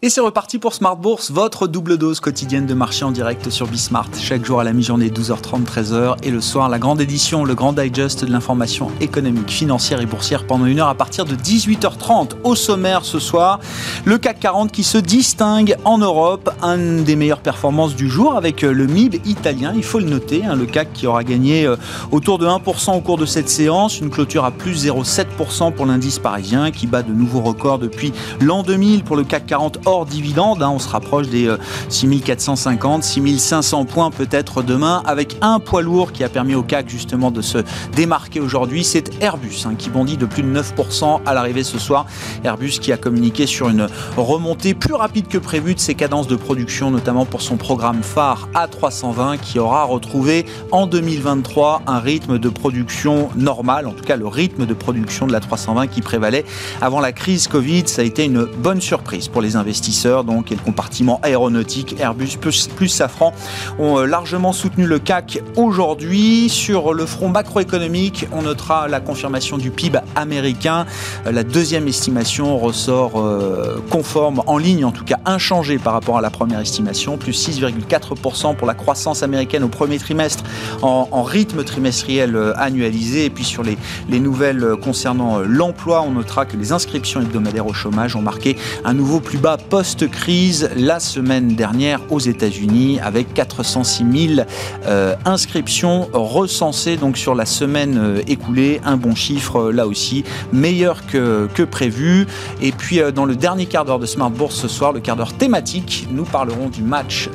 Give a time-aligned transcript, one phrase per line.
[0.00, 3.66] Et c'est reparti pour Smart Bourse, votre double dose quotidienne de marché en direct sur
[3.66, 4.08] Bismart.
[4.16, 6.18] Chaque jour à la mi-journée, 12h30, 13h.
[6.22, 10.46] Et le soir, la grande édition, le grand digest de l'information économique, financière et boursière
[10.46, 12.34] pendant une heure à partir de 18h30.
[12.44, 13.58] Au sommaire ce soir,
[14.04, 16.48] le CAC 40 qui se distingue en Europe.
[16.62, 20.44] Un des meilleures performances du jour avec le MIB italien, il faut le noter.
[20.44, 21.74] Hein, le CAC qui aura gagné euh,
[22.12, 23.98] autour de 1% au cours de cette séance.
[23.98, 28.62] Une clôture à plus 0,7% pour l'indice parisien qui bat de nouveaux records depuis l'an
[28.62, 30.62] 2000 pour le CAC 40 hors dividende.
[30.62, 31.50] Hein, on se rapproche des
[31.88, 36.88] 6450, euh, 6500 points peut-être demain, avec un poids lourd qui a permis au CAC
[36.88, 37.58] justement de se
[37.96, 38.84] démarquer aujourd'hui.
[38.84, 42.06] C'est Airbus hein, qui bondit de plus de 9% à l'arrivée ce soir.
[42.44, 46.36] Airbus qui a communiqué sur une remontée plus rapide que prévu de ses cadences de
[46.36, 52.48] production, notamment pour son programme phare A320 qui aura retrouvé en 2023 un rythme de
[52.50, 56.44] production normal, en tout cas le rythme de production de la 320 qui prévalait
[56.82, 57.84] avant la crise Covid.
[57.86, 59.77] Ça a été une bonne surprise pour les investisseurs
[60.24, 63.32] donc, et le compartiment aéronautique Airbus plus, Safran
[63.78, 66.48] ont euh, largement soutenu le CAC aujourd'hui.
[66.48, 70.86] Sur le front macroéconomique, on notera la confirmation du PIB américain.
[71.26, 76.18] Euh, la deuxième estimation ressort euh, conforme, en ligne en tout cas, inchangée par rapport
[76.18, 80.44] à la première estimation, plus 6,4% pour la croissance américaine au premier trimestre
[80.82, 83.26] en, rythme trimestriel annualisé.
[83.26, 88.16] Et puis sur les nouvelles concernant l'emploi, on notera que les inscriptions hebdomadaires au chômage
[88.16, 94.04] ont marqué un nouveau plus bas post-crise la semaine dernière aux États-Unis avec 406
[94.36, 94.48] 000
[94.86, 98.80] euh, inscriptions recensées donc sur la semaine euh, écoulée.
[98.84, 102.26] Un bon chiffre euh, là aussi, meilleur que, que prévu.
[102.62, 105.34] Et puis dans le dernier quart d'heure de Smart Bourse ce soir, le quart d'heure
[105.34, 107.28] thématique, nous parlerons du match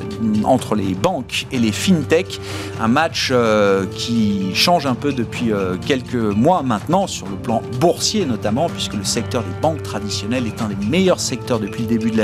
[0.44, 2.40] entre les banques et les fintech.
[2.80, 3.32] Un match
[3.94, 5.52] qui change un peu depuis
[5.86, 10.62] quelques mois maintenant sur le plan boursier notamment, puisque le secteur des banques traditionnelles est
[10.62, 12.18] un des meilleurs secteurs depuis le début de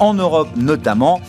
[0.00, 1.20] en Europe notamment.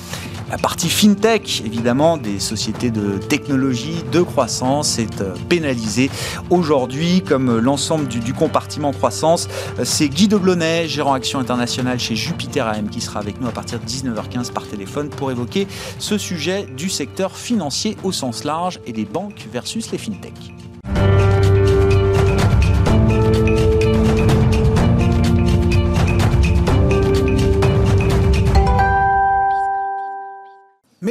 [0.50, 6.10] La partie fintech, évidemment, des sociétés de technologie, de croissance, est euh, pénalisée
[6.50, 9.48] aujourd'hui, comme l'ensemble du, compartiment croissance.
[9.78, 13.52] Euh, c'est Guy Deblonnet, gérant Action Internationale chez Jupiter AM, qui sera avec nous à
[13.52, 15.68] partir de 19h15 par téléphone pour évoquer
[16.00, 20.59] ce sujet du secteur financier au sens large et des banques versus les fintech.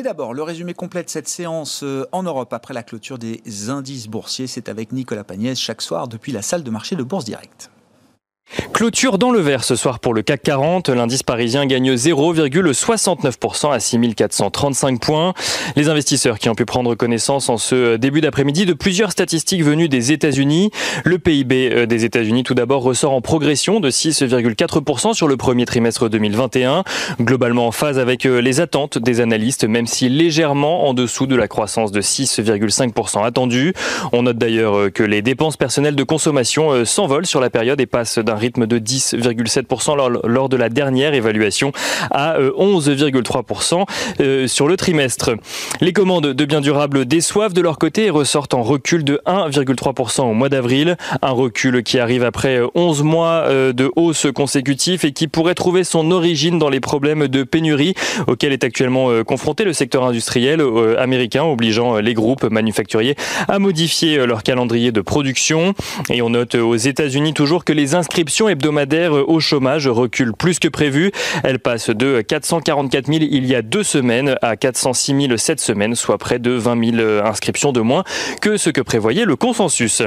[0.09, 4.09] D'abord, le résumé complet de cette séance euh, en Europe après la clôture des indices
[4.09, 7.71] boursiers, c'est avec Nicolas Pagnès chaque soir depuis la salle de marché de Bourse Directe.
[8.73, 10.89] Clôture dans le vert ce soir pour le CAC 40.
[10.89, 15.35] L'indice parisien gagne 0,69% à 6435 points.
[15.77, 19.89] Les investisseurs qui ont pu prendre connaissance en ce début d'après-midi de plusieurs statistiques venues
[19.89, 20.71] des États-Unis.
[21.05, 25.67] Le PIB euh, des États-Unis tout d'abord ressort en progression de 6,4% sur le premier
[25.67, 26.85] trimestre 2021,
[27.21, 31.37] globalement en phase avec euh, les attentes des analystes, même si légèrement en dessous de
[31.37, 33.75] la croissance de 6,5% attendue.
[34.13, 37.87] On note d'ailleurs euh, que les dépenses personnelles de consommation s'envolent sur la période et
[37.87, 41.73] passent d'un rythme de 10,7% lors, de la dernière évaluation
[42.11, 43.85] à 11,3% euh,
[44.21, 45.33] euh, sur le trimestre.
[45.81, 50.23] Les commandes de biens durables déçoivent de leur côté et ressortent en recul de 1,3%
[50.23, 50.97] au mois d'avril.
[51.23, 55.85] Un recul qui arrive après 11 mois euh, de hausse consécutive et qui pourrait trouver
[55.85, 57.95] son origine dans les problèmes de pénurie
[58.27, 60.63] auxquels est actuellement confronté le secteur industriel
[60.99, 63.17] américain, obligeant les groupes manufacturiers
[63.49, 65.75] à modifier leur calendrier de production.
[66.11, 70.59] Et on note aux États-Unis toujours que les inscriptions inscriptions hebdomadaires au chômage recule plus
[70.59, 71.13] que prévu.
[71.45, 75.95] Elle passe de 444 000 il y a deux semaines à 406 000 cette semaine,
[75.95, 78.05] soit près de 20 000 inscriptions de moins
[78.43, 80.03] que ce que prévoyait le consensus.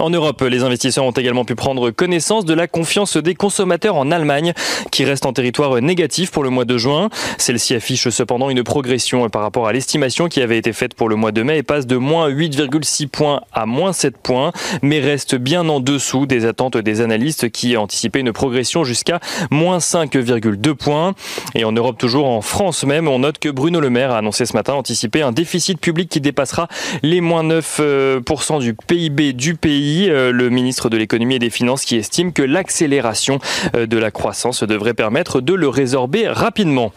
[0.00, 4.10] En Europe, les investisseurs ont également pu prendre connaissance de la confiance des consommateurs en
[4.10, 4.52] Allemagne,
[4.90, 7.10] qui reste en territoire négatif pour le mois de juin.
[7.38, 11.16] Celle-ci affiche cependant une progression par rapport à l'estimation qui avait été faite pour le
[11.16, 14.52] mois de mai et passe de moins 8,6 points à moins 7 points,
[14.82, 19.20] mais reste bien en dessous des attentes des analystes qui anticipaient une progression jusqu'à
[19.50, 21.14] moins 5,2 points.
[21.54, 24.46] Et en Europe, toujours en France même, on note que Bruno Le Maire a annoncé
[24.46, 26.68] ce matin anticiper un déficit public qui dépassera
[27.02, 29.73] les moins 9% euh, du PIB du pays
[30.08, 33.38] euh, le ministre de l'économie et des finances qui estime que l'accélération
[33.74, 36.92] euh, de la croissance devrait permettre de le résorber rapidement.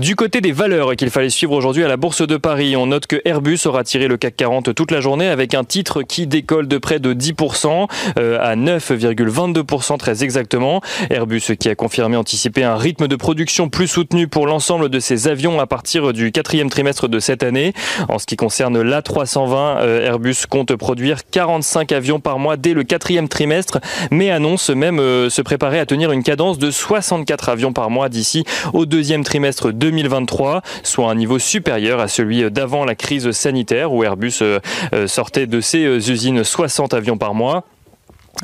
[0.00, 3.06] Du côté des valeurs qu'il fallait suivre aujourd'hui à la Bourse de Paris, on note
[3.06, 6.68] que Airbus aura tiré le CAC 40 toute la journée avec un titre qui décolle
[6.68, 7.86] de près de 10%
[8.18, 10.80] euh, à 9,22% très exactement.
[11.10, 15.28] Airbus qui a confirmé anticiper un rythme de production plus soutenu pour l'ensemble de ses
[15.28, 17.74] avions à partir du quatrième trimestre de cette année.
[18.08, 22.84] En ce qui concerne l'A320, euh, Airbus compte produire 45 avions par mois dès le
[22.84, 23.78] quatrième trimestre,
[24.10, 28.08] mais annonce même euh, se préparer à tenir une cadence de 64 avions par mois
[28.08, 33.92] d'ici au deuxième trimestre 2023, soit un niveau supérieur à celui d'avant la crise sanitaire
[33.92, 34.60] où Airbus euh,
[35.06, 37.64] sortait de ses usines 60 avions par mois.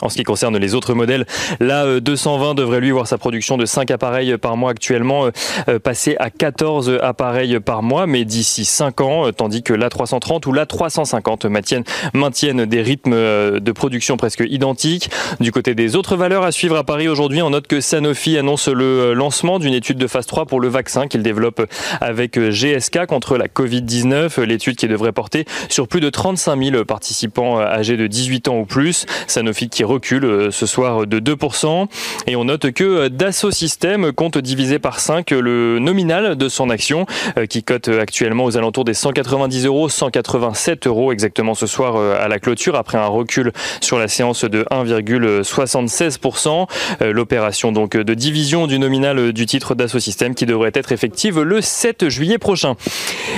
[0.03, 1.25] En ce qui concerne les autres modèles,
[1.59, 5.31] la 220 devrait lui voir sa production de 5 appareils par mois actuellement euh,
[5.69, 9.89] euh, passer à 14 appareils par mois, mais d'ici 5 ans, euh, tandis que la
[9.89, 15.09] 330 ou la 350 maintiennent, maintiennent des rythmes de production presque identiques.
[15.41, 18.69] Du côté des autres valeurs à suivre à Paris aujourd'hui, on note que Sanofi annonce
[18.69, 21.67] le lancement d'une étude de phase 3 pour le vaccin qu'il développe
[22.03, 27.61] avec GSK contre la Covid-19, l'étude qui devrait porter sur plus de 35 000 participants
[27.61, 29.07] âgés de 18 ans ou plus.
[29.27, 31.87] Sanofi qui recule euh, ce soir de 2%.
[32.27, 36.71] Et on note que euh, Dassault Systèmes compte diviser par 5 le nominal de son
[36.71, 37.05] action,
[37.37, 42.27] euh, qui cote actuellement aux alentours des 190 euros, 187 euros exactement ce soir à
[42.27, 43.53] la clôture, après un recul
[43.83, 46.67] sur la séance de 1,76%.
[47.01, 51.61] L'opération donc de division du nominal du titre Dassault Systèmes qui devrait être effective le
[51.61, 52.77] 7 juillet prochain.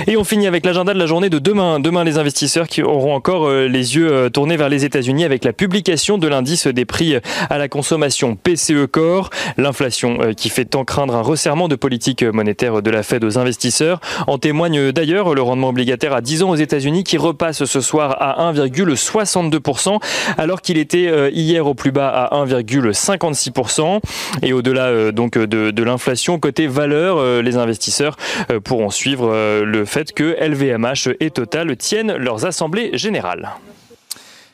[0.07, 1.79] Et on finit avec l'agenda de la journée de demain.
[1.79, 6.17] Demain, les investisseurs qui auront encore les yeux tournés vers les États-Unis avec la publication
[6.17, 7.17] de l'indice des prix
[7.49, 12.23] à la consommation PCE Core, l'inflation euh, qui fait tant craindre un resserrement de politique
[12.23, 13.99] monétaire de la Fed aux investisseurs.
[14.27, 18.15] En témoigne d'ailleurs le rendement obligataire à 10 ans aux États-Unis qui repasse ce soir
[18.19, 19.99] à 1,62%
[20.37, 23.99] alors qu'il était euh, hier au plus bas à 1,56%.
[24.41, 28.15] Et au-delà euh, donc de, de l'inflation, côté valeur, les investisseurs
[28.63, 33.51] pourront suivre le fait que LVMH et Total tiennent leurs assemblées générales.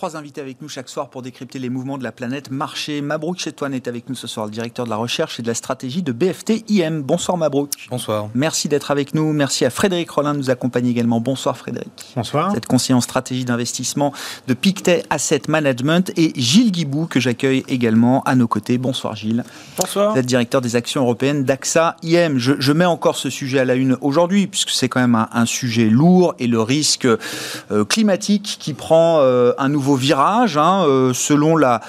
[0.00, 3.02] Trois invités avec nous chaque soir pour décrypter les mouvements de la planète marché.
[3.02, 5.52] Mabrouk Chetouane est avec nous ce soir, le directeur de la recherche et de la
[5.52, 7.02] stratégie de BFT IM.
[7.02, 7.70] Bonsoir Mabrouk.
[7.90, 8.30] Bonsoir.
[8.34, 9.34] Merci d'être avec nous.
[9.34, 11.20] Merci à Frédéric Rollin de nous accompagner également.
[11.20, 11.90] Bonsoir Frédéric.
[12.16, 12.48] Bonsoir.
[12.48, 14.14] Vous êtes conseiller en stratégie d'investissement
[14.46, 18.78] de Pictet Asset Management et Gilles Guibou que j'accueille également à nos côtés.
[18.78, 19.44] Bonsoir Gilles.
[19.76, 20.14] Bonsoir.
[20.14, 22.38] Vous êtes directeur des actions européennes d'AXA IM.
[22.38, 25.90] Je, mets encore ce sujet à la une aujourd'hui puisque c'est quand même un, sujet
[25.90, 31.56] lourd et le risque euh, climatique qui prend euh, un nouveau virage, hein, euh, selon
[31.56, 31.80] la,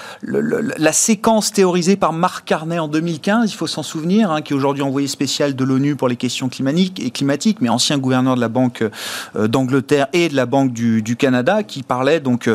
[0.91, 4.83] séquence théorisée par Marc Carnet en 2015, il faut s'en souvenir, hein, qui est aujourd'hui
[4.83, 8.49] envoyé spécial de l'ONU pour les questions climatiques, et climatiques, mais ancien gouverneur de la
[8.49, 8.83] Banque
[9.35, 12.49] euh, d'Angleterre et de la Banque du, du Canada, qui parlait donc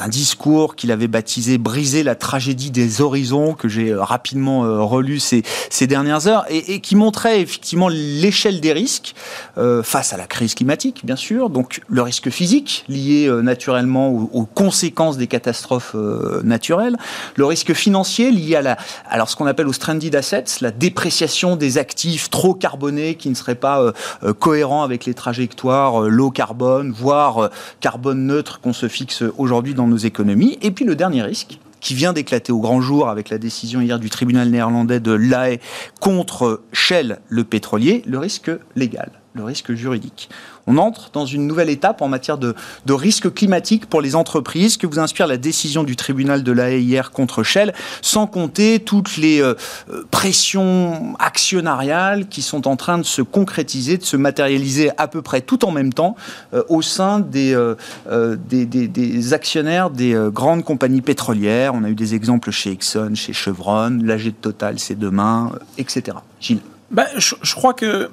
[0.00, 4.80] un discours qu'il avait baptisé Briser la tragédie des horizons, que j'ai euh, rapidement euh,
[4.80, 9.14] relu ces, ces dernières heures, et, qui montrait effectivement l'échelle des risques
[9.58, 14.46] euh, face à la crise climatique, bien sûr, donc le risque physique lié naturellement aux,
[14.46, 15.94] conséquences des catastrophes
[16.44, 16.96] naturelles,
[17.36, 18.76] le risque financier lié à, la,
[19.08, 23.34] alors ce qu'on appelle aux stranded assets, la dépréciation des actifs trop carbonés qui ne
[23.34, 23.92] seraient pas
[24.38, 27.50] cohérents avec les trajectoires low carbone, voire
[27.80, 30.58] carbone neutre qu'on se fixe aujourd'hui dans nos économies.
[30.62, 33.98] Et puis le dernier risque, qui vient d'éclater au grand jour avec la décision hier
[33.98, 35.58] du tribunal néerlandais de l'AE
[36.00, 40.30] contre Shell, le pétrolier, le risque légal, le risque juridique
[40.66, 42.54] on entre dans une nouvelle étape en matière de,
[42.88, 47.10] risque climatique pour les entreprises que vous inspire la décision du tribunal de l'AE hier
[47.10, 49.54] contre Shell, sans compter toutes les euh,
[49.90, 55.22] euh, pressions actionnariales qui sont en train de se concrétiser, de se matérialiser à peu
[55.22, 56.16] près tout en même temps
[56.52, 57.56] euh, au sein des,
[58.50, 61.74] des, actionnaires des grandes compagnies pétrolières.
[61.74, 66.18] On a eu des exemples chez Exxon, chez Chevron, l'AG de Total c'est demain, etc.
[66.40, 68.10] Gilles bah, je crois que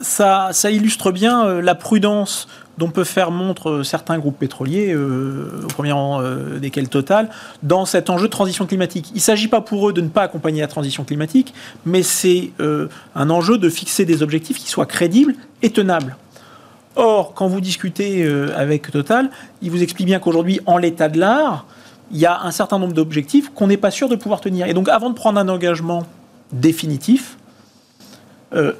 [0.00, 2.48] ça, illustre bien euh, la prudence
[2.78, 6.20] dont peut faire montre euh, certains groupes pétroliers, euh, au premier rang
[6.60, 7.30] desquels Total,
[7.62, 9.10] dans cet enjeu de transition climatique.
[9.10, 11.54] Il ne s'agit pas pour eux de ne pas accompagner la transition climatique,
[11.86, 12.50] mais c'est
[13.14, 16.16] un enjeu de fixer des objectifs qui soient crédibles et tenables.
[16.96, 19.30] Or, quand vous discutez avec Total,
[19.62, 21.66] il vous explique bien qu'aujourd'hui, en l'état de l'art,
[22.10, 24.66] il y a un certain nombre d'objectifs qu'on n'est pas sûr de pouvoir tenir.
[24.66, 26.04] Et donc, avant de prendre un engagement
[26.52, 27.36] définitif,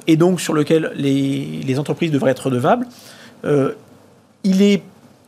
[0.07, 2.87] et donc sur lequel les, entreprises devraient être redevables,
[3.43, 3.73] euh,
[4.43, 4.81] il est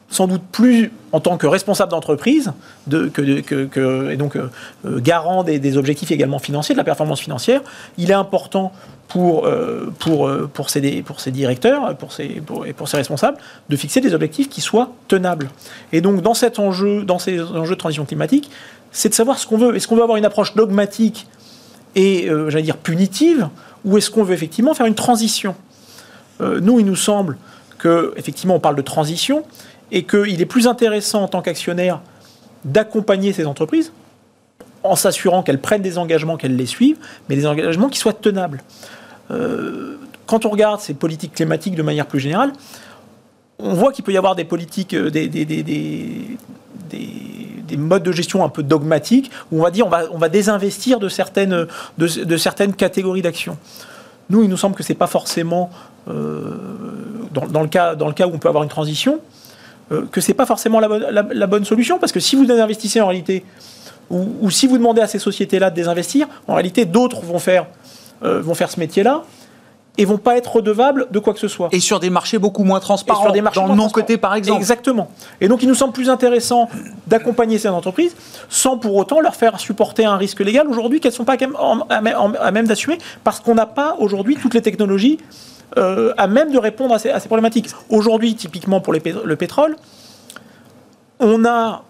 [0.09, 2.53] sans doute plus en tant que responsable d'entreprise
[2.87, 4.49] et donc euh,
[4.85, 7.61] euh, garant des, objectifs également financiers, de la performance financière.
[7.97, 8.71] Il est important
[9.07, 13.37] pour, euh, pour, pour, ses, pour ses directeurs pour ses, et pour ses responsables
[13.69, 15.49] de fixer des objectifs qui soient tenables.
[15.91, 18.49] Et donc dans, cet enjeu, dans ces enjeux de transition climatique,
[18.91, 19.75] c'est de savoir ce qu'on veut.
[19.75, 21.27] Est-ce qu'on veut avoir une approche dogmatique
[21.95, 23.49] et, j'allais dire, punitive,
[23.87, 25.55] ou est-ce qu'on veut effectivement faire une transition
[26.39, 27.37] Nous, il nous semble
[27.79, 29.43] que, effectivement, on parle de transition,
[29.91, 32.01] et qu'il est plus intéressant en tant qu'actionnaire
[32.65, 33.91] d'accompagner ces entreprises
[34.83, 36.97] en s'assurant qu'elles prennent des engagements, qu'elles les suivent,
[37.29, 38.61] mais des engagements qui soient tenables.
[39.31, 42.53] Euh, quand on regarde ces politiques climatiques de manière plus générale,
[43.59, 46.37] on voit qu'il peut y avoir des politiques, euh, des,
[46.89, 50.29] des, modes de gestion un peu dogmatiques, où on va dire on va, on va
[50.29, 51.67] désinvestir de certaines,
[51.97, 53.57] de, certaines catégories d'actions.
[54.29, 55.69] Nous, il nous semble que ce n'est pas forcément
[56.09, 56.55] euh,
[57.31, 59.19] dans, le cas, dans le cas où on peut avoir une transition,
[59.91, 63.07] euh, que ce n'est pas forcément la bonne, solution, parce que si vous investissez en
[63.07, 63.43] réalité,
[64.09, 67.67] ou, si vous demandez à ces sociétés-là de désinvestir, en réalité, d'autres vont faire,
[68.23, 69.23] euh, vont faire ce métier-là
[69.97, 71.69] et vont pas être redevables de quoi que ce soit.
[71.71, 74.59] Et sur des marchés beaucoup moins transparents, sur des marchés dans le non-côté par exemple.
[74.59, 75.09] Exactement.
[75.41, 76.69] Et donc il nous semble plus intéressant
[77.07, 78.15] d'accompagner ces entreprises
[78.49, 81.37] sans pour autant leur faire supporter un risque légal aujourd'hui qu'elles ne sont pas
[81.89, 85.19] à même d'assumer parce qu'on n'a pas aujourd'hui toutes les technologies
[85.77, 87.69] euh, à même de répondre à ces, problématiques.
[87.89, 89.75] Aujourd'hui, typiquement pour le pétrole,
[91.19, 91.83] on a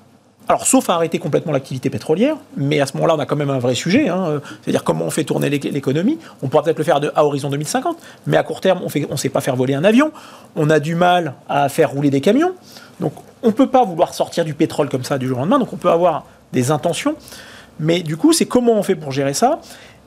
[0.50, 3.50] alors, sauf à arrêter complètement l'activité pétrolière, mais à ce moment-là, on a quand même
[3.50, 6.20] un vrai sujet, hein, c'est-à-dire comment on fait tourner l'économie.
[6.42, 9.30] On pourra peut-être le faire à horizon 2050, mais à court terme, on ne sait
[9.30, 10.12] pas faire voler un avion,
[10.56, 12.54] on a du mal à faire rouler des camions.
[13.02, 13.12] Donc,
[13.44, 15.74] on ne peut pas vouloir sortir du pétrole comme ça du jour au lendemain, donc
[15.74, 17.16] on peut avoir des intentions,
[17.80, 19.60] mais du coup, c'est comment on fait pour gérer ça?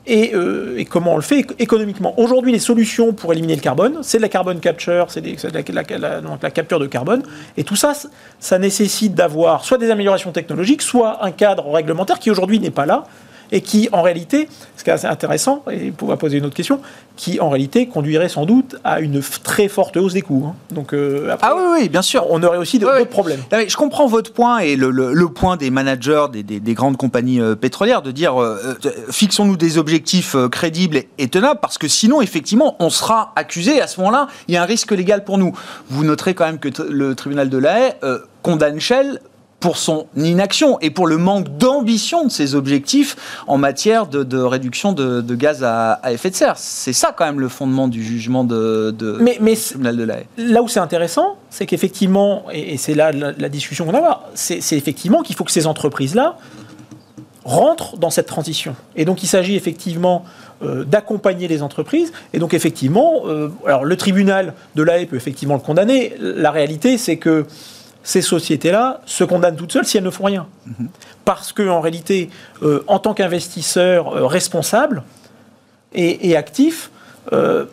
[0.09, 2.19] Euh, et, comment on le fait économiquement.
[2.19, 5.23] Aujourd'hui, les solutions pour éliminer le carbone, c'est de la carbone capture, c'est
[5.71, 7.23] la, la, capture de carbone.
[7.57, 7.93] Et tout ça,
[8.39, 12.87] ça nécessite d'avoir soit des améliorations technologiques, soit un cadre réglementaire qui aujourd'hui n'est pas
[12.87, 13.05] là
[13.53, 16.81] et qui, en réalité, ce qui est assez intéressant, et pour poser une autre question,
[17.17, 20.45] qui, en réalité, conduirait sans doute à une très forte hausse des coûts.
[20.47, 20.55] Hein.
[20.71, 22.27] Donc, euh, ah oui, oui, bien sûr.
[22.31, 23.41] On aurait aussi d'autres problèmes.
[23.53, 28.11] je comprends votre point et le, point des managers des, grandes compagnies euh, pétrolières de
[28.11, 28.79] dire euh,
[29.11, 34.01] fixons-nous des objectifs crédibles et, tenables parce que sinon, effectivement, on sera accusé à ce
[34.01, 35.53] moment-là, il y a un risque légal pour nous.
[35.89, 37.93] Vous noterez quand même que le tribunal de la Haye
[38.43, 39.21] condamne Shell
[39.61, 44.93] pour son inaction et pour le manque d'ambition de ses objectifs en matière de, réduction
[44.93, 46.57] de, gaz à, effet de serre.
[46.57, 50.63] C'est ça quand même le fondement du jugement de, de mais, mais de la Là
[50.63, 55.37] où c'est intéressant, c'est qu'effectivement, et, c'est là la, discussion qu'on a, c'est effectivement qu'il
[55.37, 56.39] faut que ces entreprises-là
[57.45, 58.75] rentrent dans cette transition.
[58.97, 60.25] Et donc il s'agit effectivement
[60.63, 62.13] euh, d'accompagner les entreprises.
[62.33, 66.15] Et donc effectivement, euh, alors le tribunal de l'AE peut effectivement le condamner.
[66.21, 67.47] La réalité, c'est que
[68.03, 70.47] ces sociétés-là se condamnent toutes seules si elles ne font rien.
[70.67, 70.89] Mhm.
[71.25, 72.31] Parce qu'en réalité,
[72.63, 75.03] euh, en tant qu'investisseurs euh, responsables
[75.93, 76.91] et, actifs,
[77.33, 77.67] euh,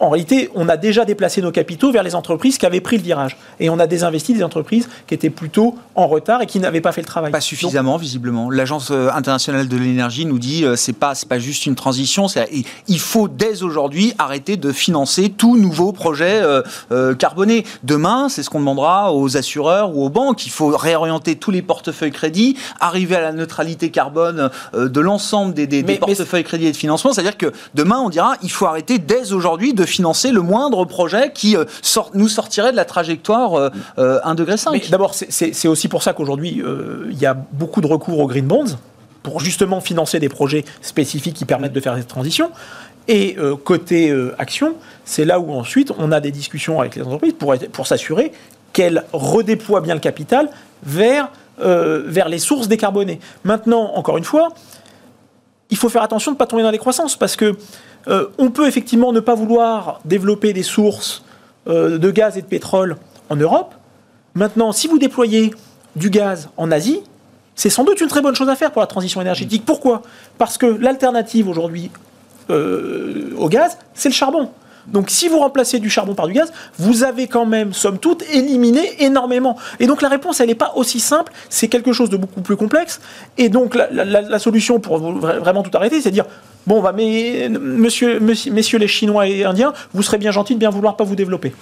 [0.00, 3.04] en réalité, on a déjà déplacé nos capitaux vers les entreprises qui avaient pris le
[3.04, 3.36] virage.
[3.60, 6.90] Et on a désinvesti des entreprises qui étaient plutôt en retard et qui n'avaient pas
[6.90, 7.30] fait le travail.
[7.30, 8.50] Pas suffisamment, visiblement.
[8.50, 12.26] L'Agence euh, internationale de l'énergie nous dit euh, c'est pas c'est pas juste une transition.
[12.88, 16.42] Il faut dès aujourd'hui arrêter de financer tout nouveau projet
[16.90, 17.64] euh, carboné.
[17.84, 20.46] Demain, c'est ce qu'on demandera aux assureurs ou aux banques.
[20.46, 25.66] Il faut réorienter tous les portefeuilles crédits, arriver à la neutralité carbone de l'ensemble des,
[25.66, 27.12] des, portefeuilles crédits et de financement.
[27.12, 31.32] C'est-à-dire que demain, on dira il faut arrêter dès aujourd'hui de financer le moindre projet
[31.32, 31.64] qui euh,
[32.14, 33.60] nous sortirait de la trajectoire 1,5
[33.98, 34.56] euh, euh, degré.
[34.90, 36.62] D'abord, c'est aussi pour ça qu'aujourd'hui,
[37.10, 38.78] il y a beaucoup de recours aux green bonds
[39.22, 42.50] pour justement financer des projets spécifiques qui permettent de faire cette transition.
[43.08, 47.54] Et côté action, c'est là où ensuite on a des discussions avec les entreprises pour,
[47.72, 48.32] pour s'assurer
[48.72, 50.48] qu'elles redéploient bien le capital
[50.84, 53.20] vers, vers les sources décarbonées.
[53.44, 54.50] Maintenant, encore une fois,
[55.70, 57.56] il faut faire attention de ne pas tomber dans les croissances parce que
[58.08, 61.24] euh, on peut effectivement ne pas vouloir développer des sources
[61.68, 62.96] euh, de gaz et de pétrole
[63.30, 63.74] en Europe.
[64.34, 65.52] Maintenant, si vous déployez
[65.94, 67.00] du gaz en Asie,
[67.54, 69.64] c'est sans doute une très bonne chose à faire pour la transition énergétique.
[69.64, 70.02] Pourquoi?
[70.38, 71.90] Parce que l'alternative aujourd'hui
[72.50, 74.50] euh, au gaz, c'est le charbon.
[74.86, 78.22] Donc si vous remplacez du charbon par du gaz, vous avez quand même, somme toute,
[78.32, 79.56] éliminé énormément.
[79.80, 82.56] Et donc la réponse, elle n'est pas aussi simple, c'est quelque chose de beaucoup plus
[82.56, 83.00] complexe.
[83.38, 86.26] Et donc la, solution pour vraiment tout arrêter, c'est de dire,
[86.66, 90.96] bon, bah, mais, messieurs les Chinois et Indiens, vous serez bien gentils de bien vouloir
[90.96, 91.52] pas vous développer.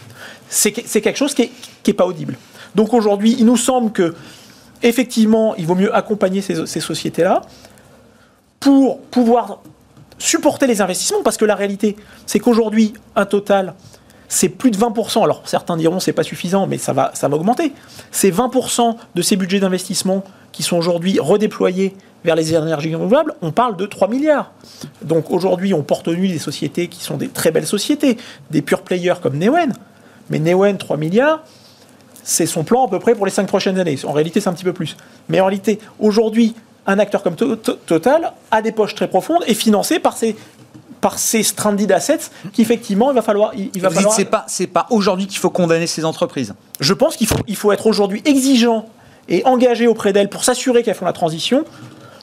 [0.48, 1.50] C'est quelque chose qui
[1.86, 2.36] n'est pas audible.
[2.74, 4.14] Donc aujourd'hui, il nous semble que
[4.82, 7.42] effectivement, il vaut mieux accompagner ces sociétés-là
[8.60, 9.60] pour pouvoir
[10.20, 11.96] supporter les investissements, parce que la réalité,
[12.26, 13.74] c'est qu'aujourd'hui, un total,
[14.28, 15.22] c'est plus de 20%.
[15.24, 17.72] Alors certains diront c'est pas suffisant, mais ça va, augmenter.
[18.10, 20.22] C'est 20% de ces budgets d'investissement
[20.52, 24.52] qui sont aujourd'hui redéployés vers les énergies renouvelables, on parle de 3 milliards.
[25.02, 28.18] Donc aujourd'hui, on porte nu des sociétés qui sont des très belles sociétés,
[28.50, 29.72] des pure players comme Neoen.
[30.28, 31.42] Mais Neoen, 3 milliards,
[32.22, 33.96] c'est son plan à peu près pour les 5 prochaines années.
[34.04, 34.98] En réalité, c'est un petit peu plus.
[35.30, 36.54] Mais en réalité, aujourd'hui,
[36.86, 40.36] un acteur comme Total a des poches très profondes et financé par ces
[41.00, 44.86] par ces stranded assets qu'effectivement il va falloir il, va falloir c'est pas c'est pas
[44.90, 46.54] aujourd'hui qu'il faut condamner ces entreprises.
[46.78, 48.86] Je pense qu'il faut il faut être aujourd'hui exigeant
[49.28, 51.64] et engagé auprès d'elles pour s'assurer qu'elles font la transition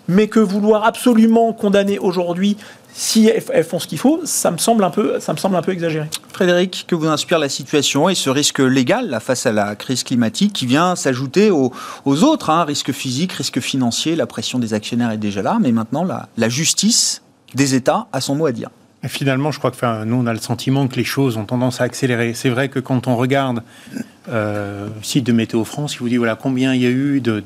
[0.08, 2.58] mais que vouloir absolument condamner aujourd'hui
[2.94, 5.62] si elles, font ce qu'il faut, ça me semble un peu, ça me semble un
[5.62, 6.08] peu exagéré.
[6.34, 10.04] Frédéric, que vous inspire la situation et ce risque légal là, face à la crise
[10.04, 11.74] climatique qui vient s'ajouter aux,
[12.06, 16.04] autres, hein, risque physique, risque financier, la pression des actionnaires est déjà là, mais maintenant
[16.04, 17.22] la, la justice
[17.54, 18.70] des États a son mot à dire.
[19.04, 21.82] Et finalement, je crois que nous, on a le sentiment que les choses ont tendance
[21.82, 22.34] à accélérer.
[22.34, 23.62] C'est vrai que quand on regarde
[24.30, 27.42] euh, site de Météo France, il vous dit voilà combien il y a eu de,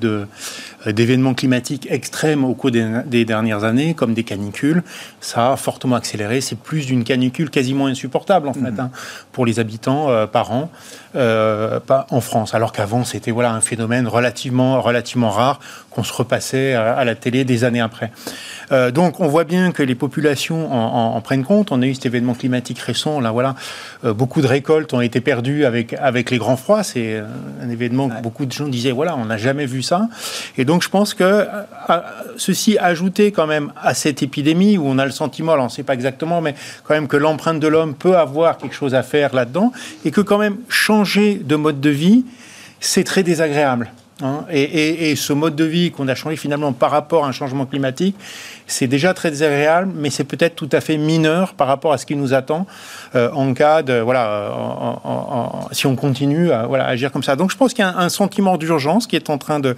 [0.88, 4.84] euh, d'événements climatiques extrêmes au cours des, dernières années, comme des canicules.
[5.20, 6.42] Ça a fortement accéléré.
[6.42, 8.80] C'est plus d'une canicule quasiment insupportable en fait mmh.
[8.80, 8.92] hein,
[9.32, 10.72] pour les habitants euh, par an,
[11.16, 12.56] euh, pas en France.
[12.56, 15.60] Alors qu'avant c'était voilà un phénomène relativement relativement rare
[15.90, 18.12] qu'on se repassait à, la télé des années après.
[18.94, 21.74] donc on voit bien que les populations en, prennent compte.
[21.74, 23.20] On a eu cet événement climatique récent.
[23.20, 23.56] Là voilà,
[24.04, 26.71] beaucoup de récoltes ont été perdues avec avec les grands froids.
[26.84, 27.22] C'est
[27.62, 30.08] un événement que beaucoup de gens disaient voilà on n'a jamais vu ça.
[30.58, 32.00] Et donc je pense que euh,
[32.38, 35.72] ceci ajouté quand même à cette épidémie où on a le sentiment, alors on ne
[35.72, 39.04] sait pas exactement, mais quand même que l'empreinte de l'homme peut avoir quelque chose à
[39.04, 39.72] faire là-dedans
[40.06, 42.25] et que quand même changer de mode de vie,
[42.80, 43.92] c'est très désagréable.
[44.22, 44.46] Hein.
[44.51, 48.16] et, ce mode de vie qu'on a changé finalement par rapport à un changement climatique,
[48.72, 52.06] c'est déjà très désagréable, mais c'est peut-être tout à fait mineur par rapport à ce
[52.06, 52.66] qui nous attend
[53.16, 54.54] euh, en cas de voilà,
[55.72, 57.36] si on continue à voilà, agir comme ça.
[57.36, 59.75] Donc je pense qu'il y a un, sentiment d'urgence qui est en train de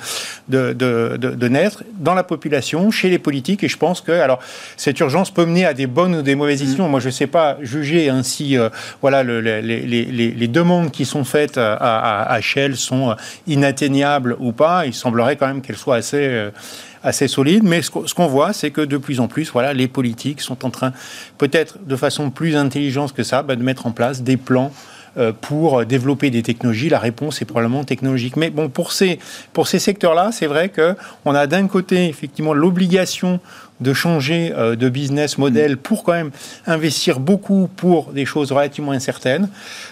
[0.47, 4.39] de, de, de, naître dans la population, chez les politiques, et je pense que alors
[4.77, 6.65] cette urgence peut mener à des bonnes ou des mauvaises mmh.
[6.65, 6.89] décisions.
[6.89, 8.69] Moi, je ne sais pas juger ainsi euh,
[9.01, 13.15] voilà le, les, les, les, demandes qui sont faites à, à, à Shell sont
[13.47, 14.85] inatteignables ou pas.
[14.85, 16.51] Il semblerait quand même qu'elles soient assez euh,
[17.03, 17.63] assez solide.
[17.63, 20.69] Mais ce qu'on voit, c'est que de plus en plus, voilà, les politiques sont en
[20.69, 20.93] train,
[21.37, 24.71] peut-être de façon plus intelligente que ça, bah, de mettre en place des plans
[25.17, 26.89] euh, pour développer des technologies.
[26.89, 28.35] La réponse est probablement technologique.
[28.35, 29.19] Mais bon, pour ces,
[29.51, 33.39] pour ces secteurs-là, c'est vrai qu'on a d'un côté effectivement l'obligation
[33.81, 36.31] de changer euh, de business model pour quand même
[36.65, 39.49] investir beaucoup pour des choses relativement incertaines.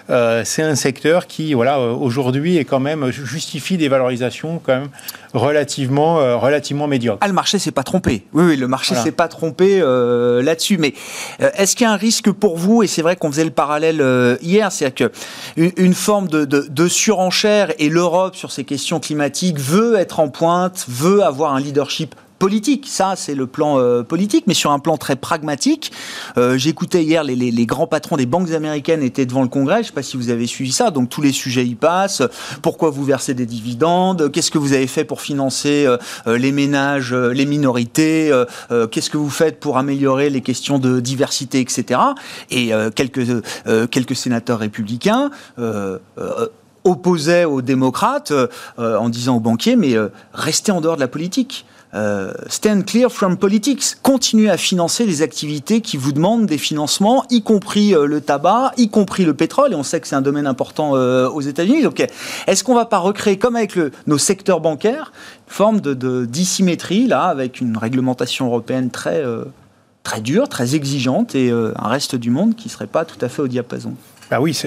[0.10, 4.74] Euh, c'est un secteur qui, voilà, euh, aujourd'hui est quand même justifie des valorisations quand
[4.74, 4.90] même
[5.34, 7.20] relativement, relativement médiocres.
[7.22, 8.26] Ah, le marché s'est pas trompé.
[8.34, 10.78] Oui, oui, le marché s'est pas trompé là-dessus.
[10.78, 10.94] Mais
[11.40, 14.04] est-ce qu'il y a un risque pour vous Et c'est vrai qu'on faisait le parallèle
[14.42, 15.10] hier, c'est-à-dire
[15.56, 20.20] qu'une une forme de, de, de surenchère et l'Europe sur ces questions climatiques veut être
[20.20, 22.88] en pointe, veut avoir un leadership politique.
[22.88, 25.92] Ça, c'est le plan euh, politique, mais sur un plan très pragmatique.
[26.40, 29.76] Euh, j'écoutais hier les, grands patrons des banques américaines étaient devant le Congrès.
[29.76, 30.90] Je ne sais pas si vous avez suivi ça.
[30.90, 32.24] Donc tous les sujets y passent.
[32.64, 34.32] Pourquoi vous versez des dividendes?
[34.32, 38.32] Qu'est-ce que vous avez fait pour financer euh, les ménages, les minorités?
[38.90, 42.00] Qu'est-ce que vous faites pour améliorer les questions de diversité, etc.
[42.50, 43.22] Et quelques
[43.92, 45.30] quelques sénateurs républicains
[46.84, 48.34] opposaient aux démocrates
[48.78, 49.96] en disant aux banquiers mais
[50.34, 51.66] restez en dehors de la politique.
[51.94, 53.96] Euh, stand clear from politics.
[54.02, 58.72] Continuez à financer les activités qui vous demandent des financements, y compris euh, le tabac,
[58.78, 59.74] y compris le pétrole.
[59.74, 61.84] Et on sait que c'est un domaine important euh, aux États-Unis.
[61.84, 62.06] Donc,
[62.48, 63.78] est-ce qu'on va pas recréer, comme avec
[64.08, 65.12] nos secteurs bancaires,
[65.48, 69.24] une forme de, dissymétrie là, avec une réglementation européenne très
[70.04, 73.42] très dure, très exigeante, et un reste du monde qui serait pas tout à fait
[73.42, 73.94] au diapason?
[74.32, 74.58] Bah oui,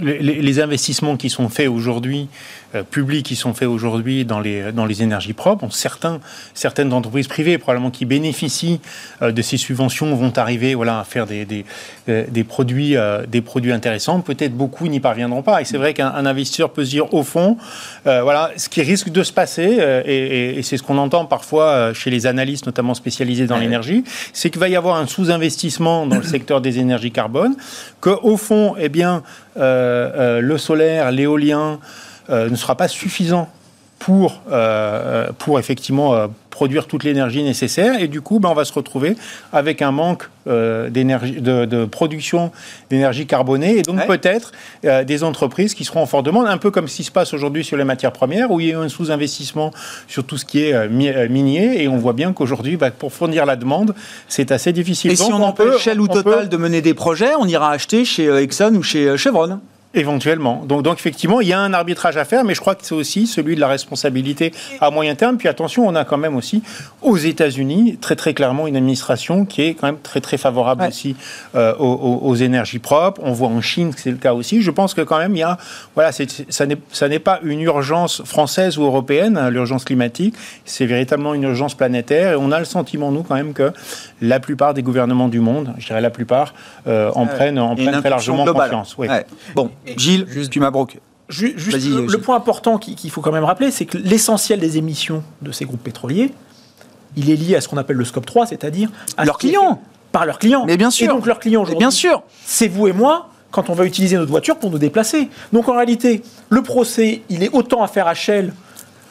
[0.00, 2.28] les, investissements qui sont faits aujourd'hui
[2.82, 5.66] publics qui sont faits aujourd'hui dans les, dans les énergies propres.
[5.72, 6.20] certains,
[6.54, 8.80] certaines entreprises privées, probablement qui bénéficient
[9.22, 11.64] euh, de ces subventions, vont arriver voilà, à faire des, des,
[12.08, 12.96] euh, des produits,
[13.28, 14.20] des produits intéressants.
[14.20, 15.60] Peut-être beaucoup n'y parviendront pas.
[15.60, 17.56] Et c'est vrai qu'un investisseur peut se dire, au fond,
[18.04, 22.26] voilà, ce qui risque de se passer, et, c'est ce qu'on entend parfois chez les
[22.26, 26.60] analystes, notamment spécialisés dans l'énergie, c'est qu'il va y avoir un sous-investissement dans le secteur
[26.60, 27.56] des énergies carbone,
[28.00, 29.22] qu'au fond, eh bien,
[29.56, 31.76] le solaire, l'éolien, euh,
[32.28, 33.48] ne sera pas suffisant
[34.04, 38.00] pour, euh, pour effectivement euh, produire toute l'énergie nécessaire.
[38.00, 39.16] Et du coup, ben, on va se retrouver
[39.50, 42.52] avec un manque euh, d'énergie, de, production
[42.90, 43.78] d'énergie carbonée.
[43.78, 47.04] Et donc peut-être des entreprises qui seront en forte demande, un peu comme ce qui
[47.04, 49.70] se passe aujourd'hui sur les matières premières, où il y a eu un sous-investissement
[50.06, 51.82] sur tout ce qui est minier.
[51.82, 53.94] Et on voit bien qu'aujourd'hui, ben, pour fournir la demande,
[54.28, 55.12] c'est assez difficile.
[55.12, 58.28] Et si on, empêche Shell ou Total de mener des projets, on ira acheter chez
[58.30, 59.60] Exxon ou chez Chevron
[59.96, 60.64] Éventuellement.
[60.66, 62.94] Donc, donc, effectivement, il y a un arbitrage à faire, mais je crois que c'est
[62.94, 65.36] aussi celui de la responsabilité à moyen terme.
[65.36, 66.62] Puis attention, on a quand même aussi
[67.00, 71.14] aux États-Unis très très clairement une administration qui est quand même très très favorable aussi
[71.54, 73.20] euh, aux, énergies propres.
[73.24, 74.62] On voit en Chine que c'est le cas aussi.
[74.62, 75.58] Je pense que quand même il y a
[75.94, 76.66] voilà, ça
[77.08, 80.34] n'est pas une urgence française ou européenne, hein, l'urgence climatique.
[80.64, 82.32] C'est véritablement une urgence planétaire.
[82.32, 83.72] Et on a le sentiment nous quand même que
[84.20, 86.54] la plupart des gouvernements du monde, je dirais la plupart,
[86.86, 88.96] euh, en prennent en prennent très largement confiance.
[88.98, 89.08] Oui.
[89.54, 89.70] Bon.
[89.96, 91.00] Gilles, juste, tu m'as broqué.
[91.28, 95.52] Juste, le, point important qu'il faut quand même rappeler, c'est que l'essentiel des émissions de
[95.52, 96.32] ces groupes pétroliers,
[97.16, 99.80] il est lié à ce qu'on appelle le scope 3, c'est-à-dire à leurs clients.
[100.12, 100.64] Par leurs clients.
[100.66, 101.06] Mais bien sûr.
[101.06, 101.78] Et donc leurs clients aujourd'hui.
[101.78, 102.22] Bien sûr.
[102.44, 105.28] C'est vous et moi quand on va utiliser notre voiture pour nous déplacer.
[105.52, 108.52] Donc en réalité, le procès, il est autant à faire à Shell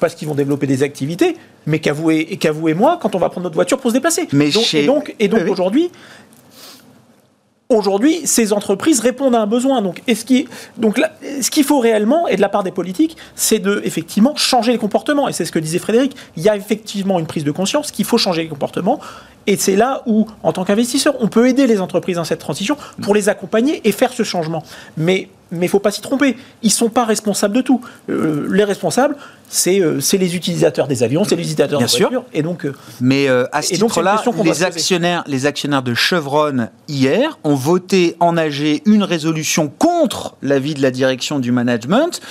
[0.01, 3.19] parce qu'ils vont développer des activités, mais qu'à vous, et, vous et moi quand on
[3.19, 4.27] va prendre notre voiture pour se déplacer.
[4.33, 5.91] Mais Et donc, et donc aujourd'hui,
[7.73, 9.81] Aujourd'hui, ces entreprises répondent à un besoin.
[9.81, 14.71] Donc, ce qu'il faut réellement, et de la part des politiques, c'est de effectivement changer
[14.71, 15.27] les comportements.
[15.27, 16.15] Et c'est ce que disait Frédéric.
[16.37, 18.99] Il y a effectivement une prise de conscience qu'il faut changer les comportements.
[19.47, 22.77] Et c'est là où, en tant qu'investisseur, on peut aider les entreprises dans cette transition
[23.01, 24.63] pour les accompagner et faire ce changement.
[24.95, 26.35] Mais il ne faut pas s'y tromper.
[26.61, 27.81] Ils ne sont pas responsables de tout.
[28.09, 29.15] Euh, les responsables,
[29.67, 32.23] euh, c'est les utilisateurs des avions, c'est les utilisateurs Bien des sûr.
[32.33, 37.55] Et donc, euh, Mais à ce titre-là, les actionnaires, les actionnaires de Chevron, hier, ont
[37.55, 42.21] voté en AG une résolution contre l'avis de la direction du management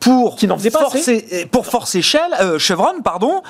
[0.00, 3.42] pour qui n'en faisait pas forcer, pour forcer Shell, Chevron pardon,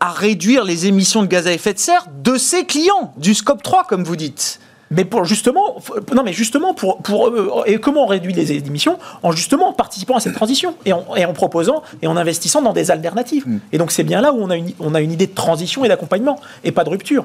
[0.00, 3.62] à réduire les émissions de gaz à effet de serre de ses clients, du scope
[3.62, 4.60] 3 comme vous dites.
[4.92, 5.76] Mais pour justement,
[6.14, 10.16] non mais justement pour, pour euh, et comment on réduit les émissions en justement participant
[10.16, 13.46] à cette transition et en, et en proposant et en investissant dans des alternatives.
[13.46, 13.58] Mm.
[13.72, 15.84] Et donc c'est bien là où on a une on a une idée de transition
[15.84, 17.24] et d'accompagnement et pas de rupture.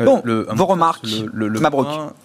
[0.00, 0.22] Euh, bon,
[0.54, 1.60] vos remarques, le, le,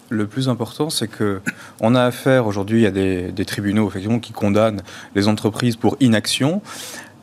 [0.10, 1.42] le, plus important, c'est que
[1.82, 4.82] on a affaire aujourd'hui à des, des tribunaux effectivement qui condamnent
[5.16, 6.62] les entreprises pour inaction.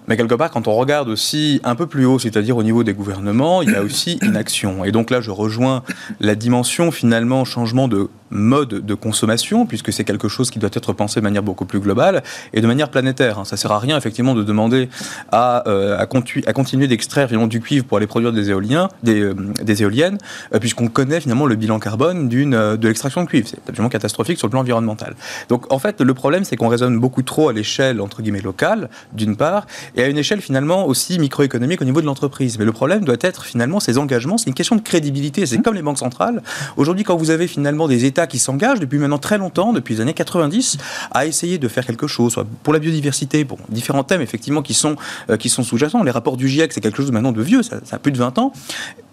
[0.07, 2.93] Mais quelque part, quand on regarde aussi un peu plus haut, c'est-à-dire au niveau des
[2.93, 4.85] gouvernements, il y a aussi une action.
[4.85, 5.83] Et donc là, je rejoins
[6.21, 10.93] la dimension finalement changement de mode de consommation, puisque c'est quelque chose qui doit être
[10.93, 13.47] pensé de manière beaucoup plus globale et de manière planétaire.
[13.47, 14.89] Ça sert à rien effectivement de demander
[15.31, 19.83] à, euh, à, continuer d'extraire du cuivre pour aller produire des éoliens, des, euh, des
[19.83, 20.19] éoliennes,
[20.55, 23.49] euh, puisqu'on connaît finalement le bilan carbone d'une de l'extraction de cuivre.
[23.49, 25.15] C'est absolument catastrophique sur le plan environnemental.
[25.49, 28.89] Donc en fait, le problème, c'est qu'on raisonne beaucoup trop à l'échelle entre guillemets locale,
[29.13, 32.59] d'une part, et à une échelle finalement aussi microéconomique au niveau de l'entreprise.
[32.59, 34.39] Mais le problème doit être finalement ces engagements.
[34.39, 35.47] C'est une question de crédibilité.
[35.47, 35.63] C'est mmh.
[35.63, 36.43] comme les banques centrales.
[36.77, 40.01] Aujourd'hui, quand vous avez finalement des États qui s'engagent depuis maintenant très longtemps, depuis les
[40.01, 40.79] années 90,
[41.11, 44.73] à essayer de faire quelque chose, soit pour la biodiversité, pour différents thèmes effectivement qui
[44.73, 44.95] sont,
[45.31, 46.05] euh, qui sont sous-jacents.
[46.05, 48.39] Les rapports du GIEC, c'est quelque chose maintenant de vieux, ça, a plus de 20
[48.39, 48.53] ans.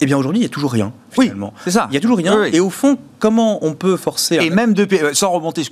[0.00, 0.92] Eh bien aujourd'hui, il n'y a toujours rien.
[1.10, 1.52] Finalement.
[1.56, 1.86] Oui, c'est ça.
[1.90, 2.44] Il n'y a toujours rien.
[2.44, 4.38] Et au fond, comment on peut forcer.
[4.40, 5.62] Et même depuis, euh, sans remonter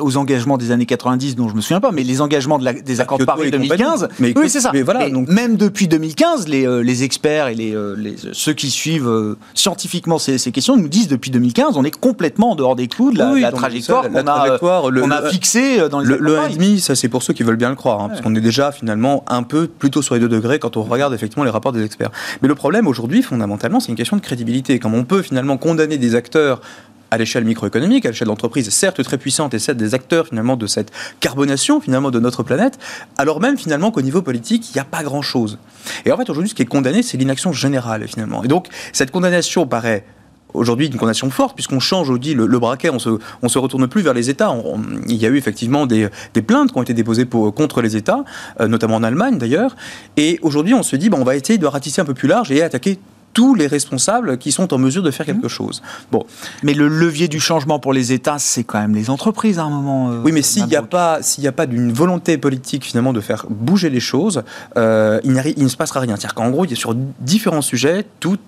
[0.00, 3.00] aux engagements des années 90, dont je me souviens pas, mais les engagements de des
[3.00, 4.08] accords de Paris 2015.
[4.18, 4.70] Mais oui, c'est ça.
[4.72, 5.28] Mais voilà, donc...
[5.28, 10.38] Même depuis 2015, les, euh, les experts et les, les, ceux qui suivent scientifiquement ces,
[10.38, 13.52] ces, questions nous disent depuis 2015, on est complètement en dehors des clous de la,
[13.52, 14.26] trajectoire qu'on
[15.10, 17.76] a, a fixée dans le, le 1,5, ça c'est pour ceux qui veulent bien le
[17.76, 20.76] croire, hein, parce qu'on est déjà finalement un peu plutôt sur les 2 degrés quand
[20.76, 22.10] on regarde effectivement les rapports des experts.
[22.42, 24.78] Mais le problème aujourd'hui, fondamentalement, c'est une question de crédibilité.
[24.78, 26.60] Comme on peut finalement condamner des acteurs
[27.10, 30.66] à l'échelle microéconomique, à l'échelle d'entreprise, certes très puissante et certes des acteurs finalement de
[30.66, 32.78] cette carbonation finalement de notre planète,
[33.18, 35.58] alors même finalement qu'au niveau politique, il n'y a pas grand-chose.
[36.04, 38.42] Et en fait, aujourd'hui, ce qui est condamné, c'est l'inaction générale finalement.
[38.42, 40.04] Et donc, cette condamnation paraît
[40.54, 43.10] aujourd'hui une condamnation forte, puisqu'on change aujourd'hui le, le, braquet, on se,
[43.42, 44.54] on se retourne plus vers les États.
[45.08, 47.96] il y a eu effectivement des, des, plaintes qui ont été déposées pour, contre les
[47.96, 48.24] États,
[48.60, 49.76] euh, notamment en Allemagne d'ailleurs.
[50.16, 52.50] Et aujourd'hui, on se dit, bon, on va essayer de ratisser un peu plus large
[52.52, 52.98] et attaquer
[53.34, 55.50] tous les responsables qui sont en mesure de faire quelque mmh.
[55.50, 55.82] chose.
[56.10, 56.24] Bon,
[56.62, 59.70] mais le levier du changement pour les États, c'est quand même les entreprises à un
[59.70, 60.12] moment.
[60.12, 63.12] Euh, oui, mais s'il n'y a pas, s'il n'y a pas d'une volonté politique finalement
[63.12, 64.44] de faire bouger les choses,
[64.76, 66.14] euh, il, il, ne se passera rien.
[66.14, 68.38] C'est-à-dire qu'en gros, il y a sur différents sujets, tout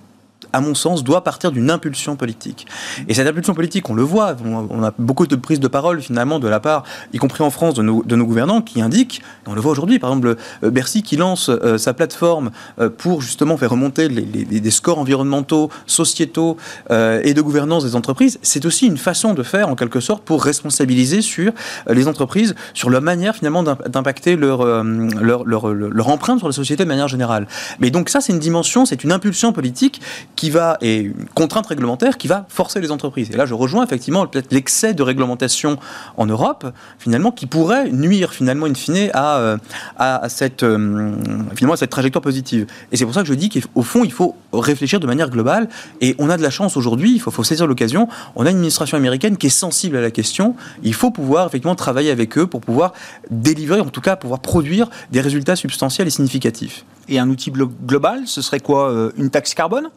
[0.52, 2.66] à mon sens, doit partir d'une impulsion politique.
[3.08, 6.38] Et cette impulsion politique, on le voit, on a beaucoup de prises de parole finalement
[6.38, 9.54] de la part, y compris en France, de nos, de nos gouvernants qui indiquent, on
[9.54, 13.56] le voit aujourd'hui, par exemple euh, Bercy qui lance euh, sa plateforme euh, pour justement
[13.56, 16.56] faire remonter les, les, scores environnementaux, sociétaux
[16.90, 20.42] et de gouvernance des entreprises, c'est aussi une façon de faire en quelque sorte pour
[20.42, 21.52] responsabiliser sur
[21.88, 26.88] les entreprises, sur leur manière finalement d'impacter leur, leur, leur empreinte sur la société de
[26.88, 27.46] manière générale.
[27.80, 30.00] Mais donc ça, c'est une dimension, c'est une impulsion politique
[30.36, 33.30] qui va, et une contrainte réglementaire qui va forcer les entreprises.
[33.30, 35.78] Et là, je rejoins effectivement peut-être l'excès de réglementation
[36.16, 36.66] en Europe,
[36.98, 39.56] finalement, qui pourrait nuire finalement, in fine, à, euh,
[39.96, 41.12] à, cette, euh,
[41.54, 42.66] finalement, cette trajectoire positive.
[42.92, 45.68] Et c'est pour ça que je dis qu'au fond, il faut réfléchir de manière globale.
[46.00, 48.08] Et on a de la chance aujourd'hui, il faut, faut saisir l'occasion.
[48.36, 50.54] On a une administration américaine qui est sensible à la question.
[50.82, 52.92] Il faut pouvoir effectivement travailler avec eux pour pouvoir
[53.30, 56.84] délivrer, en tout cas, pouvoir produire des résultats substantiels et significatifs.
[57.08, 59.90] Et un outil global, ce serait quoi euh, Une taxe carbone?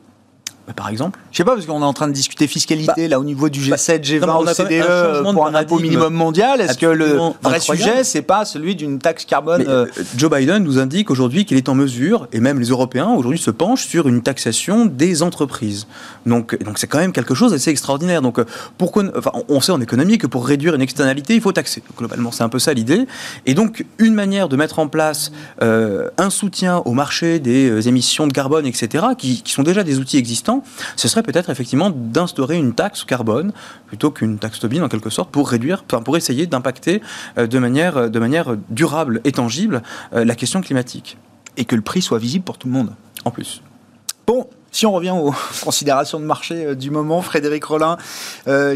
[0.70, 3.08] Bah, par exemple Je sais pas, parce qu'on est en train de discuter fiscalité, bah,
[3.08, 6.62] là, au niveau du G7, G20, non, OCDE, pour un impôt minimum mondial.
[6.62, 9.88] Est-ce que le vrai sujet, c'est pas celui d'une taxe carbone euh...
[10.16, 13.50] Joe Biden nous indique aujourd'hui qu'il est en mesure, et même les Européens aujourd'hui se
[13.50, 15.88] penchent sur une taxation des entreprises.
[16.28, 18.22] Donc, donc c'est quand même quelque chose d'assez extraordinaire.
[18.22, 18.40] Donc,
[18.78, 21.82] pourquoi, enfin, on sait en économie que pour réduire une externalité, il faut taxer.
[21.88, 23.08] Donc, globalement, c'est un peu ça l'idée.
[23.48, 25.32] Et donc, une manière de mettre en place
[25.64, 29.84] euh, un soutien au marché des euh, émissions de carbone, etc., qui, qui sont déjà
[29.84, 30.59] des outils existants,
[30.96, 33.52] ce serait peut-être effectivement d'instaurer une taxe carbone
[33.88, 37.02] plutôt qu'une taxe Tobin en quelque sorte pour réduire, pour essayer d'impacter
[37.38, 39.82] euh, de manière, de manière durable et tangible
[40.14, 41.18] euh, la question climatique.
[41.58, 42.96] Et que le prix soit visible pour tout le monde.
[43.26, 43.62] En plus.
[44.26, 47.98] Bon, si on revient aux considérations de marché euh, du moment, Frédéric Rollin,
[48.48, 48.76] euh,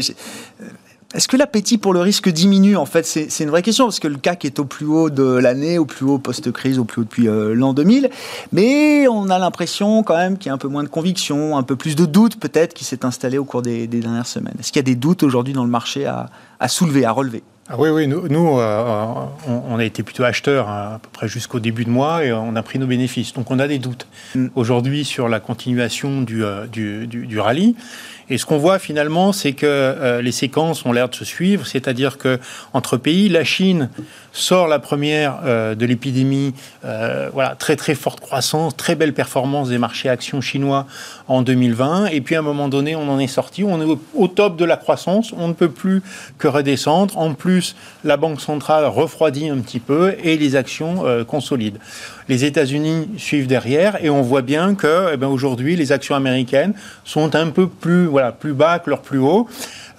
[1.14, 4.08] est-ce que l'appétit pour le risque diminue En fait, c'est une vraie question, parce que
[4.08, 7.04] le CAC est au plus haut de l'année, au plus haut post-crise, au plus haut
[7.04, 8.10] depuis euh, l'an 2000.
[8.52, 11.62] Mais on a l'impression quand même qu'il y a un peu moins de conviction, un
[11.62, 14.54] peu plus de doute peut-être qui s'est installé au cours des, des dernières semaines.
[14.58, 17.42] Est-ce qu'il y a des doutes aujourd'hui dans le marché à, à soulever, à relever?
[17.66, 19.14] Ah oui, oui, nous, nous euh,
[19.48, 22.30] on, on, a été plutôt acheteurs hein, à peu près jusqu'au début de mois et
[22.30, 23.32] on a pris nos bénéfices.
[23.32, 24.48] Donc on a des doutes mm.
[24.54, 27.74] aujourd'hui sur la continuation du, euh, du, du, du rallye.
[28.30, 31.66] Et ce qu'on voit finalement, c'est que euh, les séquences ont l'air de se suivre,
[31.66, 32.38] c'est-à-dire que
[32.72, 33.90] entre pays, la Chine
[34.34, 36.52] sort la première euh, de l'épidémie,
[36.84, 40.86] euh, voilà, très très forte croissance, très belle performance des marchés actions chinois
[41.28, 44.28] en 2020, et puis à un moment donné, on en est sorti, on est au,
[44.28, 46.02] top de la croissance, on ne peut plus
[46.38, 47.16] que redescendre.
[47.16, 51.78] En plus, la banque centrale refroidit un petit peu et les actions euh, consolident.
[52.28, 56.74] Les États-Unis suivent derrière et on voit bien que eh ben, aujourd'hui, les actions américaines
[57.04, 59.48] sont un peu plus, voilà, plus bas que leur plus haut.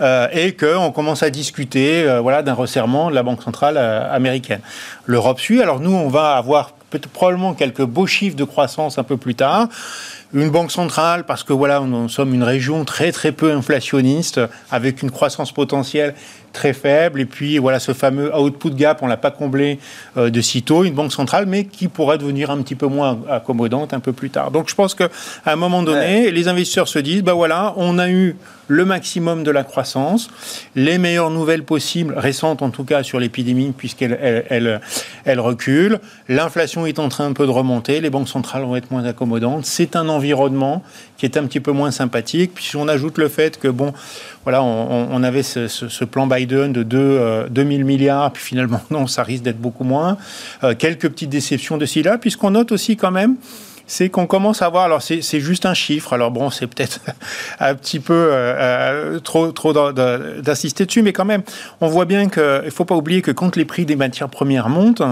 [0.02, 4.14] Euh, et qu'on commence à discuter euh, voilà, d'un resserrement de la Banque centrale euh,
[4.14, 4.60] américaine.
[5.06, 5.62] L'Europe suit.
[5.62, 6.72] Alors nous, on va avoir
[7.14, 9.68] probablement quelques beaux chiffres de croissance un peu plus tard.
[10.34, 15.02] Une banque centrale, parce que voilà, nous sommes une région très très peu inflationniste, avec
[15.02, 16.14] une croissance potentielle
[16.56, 17.22] très faible.
[17.22, 19.78] Et puis voilà, ce fameux output gap, on l'a pas comblé
[20.18, 20.84] euh, de sitôt.
[20.84, 24.32] Une banque centrale, mais qui pourrait devenir un petit peu moins accommodante un peu plus
[24.32, 24.50] tard.
[24.50, 25.10] Donc je pense qu'à
[25.46, 26.32] un moment donné, ouais.
[26.32, 28.36] les investisseurs se disent, ben voilà, on a eu
[28.68, 30.30] le maximum de la croissance,
[30.76, 34.82] les meilleures nouvelles possibles, récentes en tout cas sur l'épidémie, puisqu'elle elle, elle,
[35.26, 36.00] elle, recule.
[36.30, 39.66] L'inflation est en train un peu de remonter, les banques centrales vont être moins accommodantes.
[39.68, 40.82] C'est un environnement
[41.18, 42.52] qui est un petit peu moins sympathique.
[42.56, 43.94] Puis si on ajoute le fait que, bon,
[44.44, 48.44] voilà, on, on avait ce, ce, ce, plan Biden de 2, euh, 2000 milliards, puis
[48.44, 50.18] finalement, non, ça risque d'être beaucoup moins.
[50.64, 53.36] Euh, quelques petites déceptions de ci là, puisqu'on note aussi quand même
[53.88, 57.00] c'est qu'on commence à voir, alors c'est juste un chiffre, alors bon, c'est peut-être
[57.60, 61.44] un petit peu euh, euh, trop, trop d'insister dessus, mais quand même,
[61.82, 64.70] on voit bien qu'il ne faut pas oublier que quand les prix des matières premières
[64.70, 65.04] montent,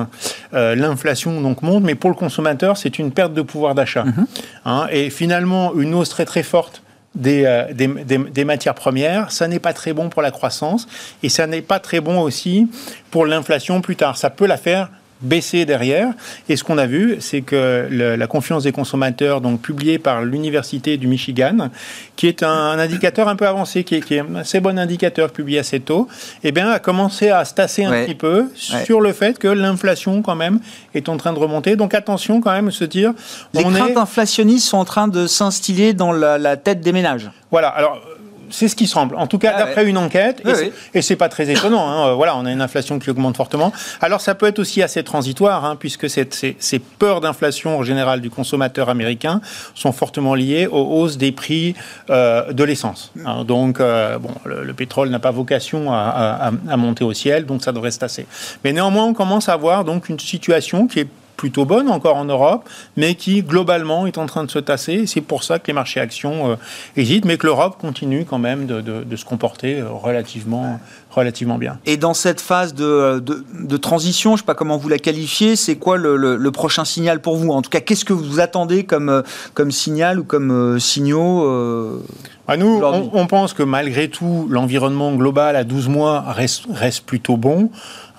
[0.53, 4.03] euh, l'inflation donc monte, mais pour le consommateur, c'est une perte de pouvoir d'achat.
[4.03, 4.25] Mm -hmm.
[4.65, 6.82] hein, et finalement, une hausse très très forte
[7.15, 10.87] des, euh, des, matières premières, ça n'est pas très bon pour la croissance
[11.21, 12.67] et ça n'est pas très bon aussi
[13.11, 14.17] pour l'inflation plus tard.
[14.17, 14.89] Ça peut la faire
[15.21, 16.09] baisser derrière.
[16.49, 20.23] Et ce qu'on a vu, c'est que le, la confiance des consommateurs, donc publiée par
[20.23, 21.69] l'Université du Michigan,
[22.15, 24.77] qui est un, un indicateur un peu avancé, qui est, qui est, un assez bon
[24.77, 26.07] indicateur publié assez tôt,
[26.43, 28.05] eh bien, a commencé à se tasser un ouais.
[28.05, 28.83] petit peu ouais.
[28.85, 30.59] sur le fait que l'inflation, quand même,
[30.93, 31.75] est en train de remonter.
[31.75, 33.13] Donc attention quand même, se dire...
[33.53, 33.97] Les craintes est...
[33.97, 37.29] inflationnistes sont en train de s'instiller dans la, la tête des ménages.
[37.51, 37.69] Voilà.
[37.69, 38.01] Alors,
[38.49, 39.15] c'est ce qui semble.
[39.15, 39.89] En tout cas, ah d'après ouais.
[39.89, 40.71] une enquête, et, oui.
[40.93, 41.87] et c'est pas très étonnant.
[41.87, 43.71] Hein, voilà, on a une inflation qui augmente fortement.
[44.01, 48.21] Alors, ça peut être aussi assez transitoire, hein, puisque ces, ces, peurs d'inflation en général
[48.21, 49.41] du consommateur américain
[49.73, 51.75] sont fortement liées aux hausses des prix
[52.09, 53.11] euh, de l'essence.
[53.25, 57.13] Hein, donc, euh, bon, le, le pétrole n'a pas vocation à, à, à, monter au
[57.13, 58.25] ciel, donc ça devrait se tasser.
[58.63, 62.25] Mais néanmoins, on commence à avoir donc une situation qui est plutôt bonne encore en
[62.25, 65.05] Europe, mais qui globalement est en train de se tasser.
[65.07, 66.55] C'est pour ça que les marchés actions euh,
[66.95, 70.79] hésitent, mais que l'Europe continue quand même de, de se comporter relativement,
[71.13, 71.79] relativement bien.
[71.85, 75.55] Et dans cette phase de, de, transition, je ne sais pas comment vous la qualifiez,
[75.55, 77.51] c'est quoi le, le, prochain signal pour vous?
[77.51, 79.23] En tout cas, qu'est-ce que vous attendez comme,
[79.53, 81.99] comme signal ou comme euh, signaux euh,
[82.47, 87.05] bah, Nous, on, on, pense que malgré tout, l'environnement global à 12 mois reste, reste
[87.05, 87.69] plutôt bon.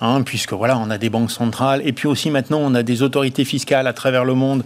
[0.01, 3.01] Hein, puisque voilà, on a des banques centrales et puis aussi maintenant on a des
[3.01, 4.65] autorités fiscales à travers le monde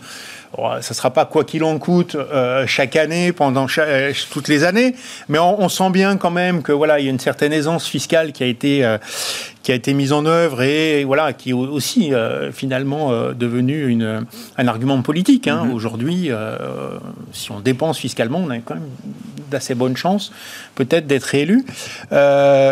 [0.57, 4.63] ça ne sera pas quoi qu'il en coûte euh, chaque année, pendant euh, toutes les
[4.63, 4.95] années,
[5.27, 8.31] mais on, sent bien quand même que voilà, il y a une certaine aisance fiscale
[8.31, 8.97] qui a été euh,
[9.63, 12.11] qui a été mise en œuvre et voilà qui est aussi
[12.51, 14.25] finalement devenu une,
[14.57, 15.47] un argument politique.
[15.47, 15.65] Hein.
[15.65, 15.73] Mm-hmm.
[15.73, 16.29] Aujourd'hui,
[17.33, 18.89] si on dépense fiscalement, on a quand même
[19.51, 20.31] d'assez bonnes chances
[20.75, 21.65] peut-être d'être élu.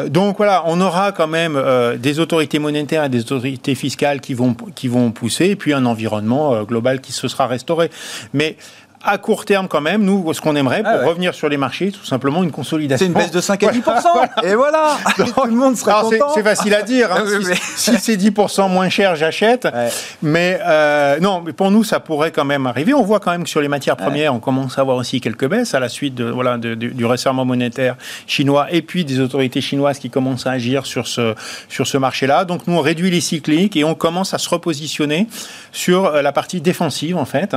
[0.10, 1.62] donc voilà, on aura quand même
[1.98, 5.86] des autorités monétaires et des autorités fiscales qui vont qui vont pousser, et puis un
[5.86, 7.68] environnement global qui se sera resté
[8.34, 8.58] mais
[9.08, 11.92] à court terme quand même, nous, ce qu'on aimerait pour ah revenir sur les marchés,
[11.92, 13.06] tout simplement une consolidation.
[13.06, 13.84] C'est une baisse de 5 à 10%
[14.44, 16.30] Et voilà Tout le monde sera content.
[16.34, 17.12] C'est facile à dire.
[17.12, 17.24] Hein.
[17.76, 19.68] si, c'est 10% moins cher, j'achète.
[20.22, 22.94] Mais euh, non, mais pour nous, ça pourrait quand même arriver.
[22.94, 25.48] On voit quand même que sur les matières premières, on commence à avoir aussi quelques
[25.48, 27.96] baisses à la suite de, voilà, du resserrement monétaire
[28.28, 31.34] chinois et puis des autorités chinoises qui commencent à agir sur ce,
[31.70, 32.44] sur ce marché-là.
[32.44, 35.28] Donc nous, on réduit les cycliques et on commence à se repositionner
[35.72, 37.56] sur euh, la partie défensive, en fait.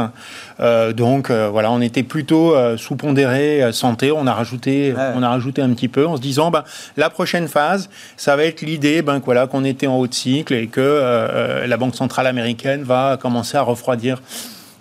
[0.61, 4.12] Euh, donc, euh, voilà, on était plutôt euh, sous-pondéré santé.
[4.12, 6.64] On a rajouté, on a rajouté un petit peu en se disant, ben,
[6.96, 10.55] la prochaine phase, ça va être l'idée, ben voilà, qu'on était en haut de cycle
[10.55, 14.20] et que la Banque centrale américaine va commencer à refroidir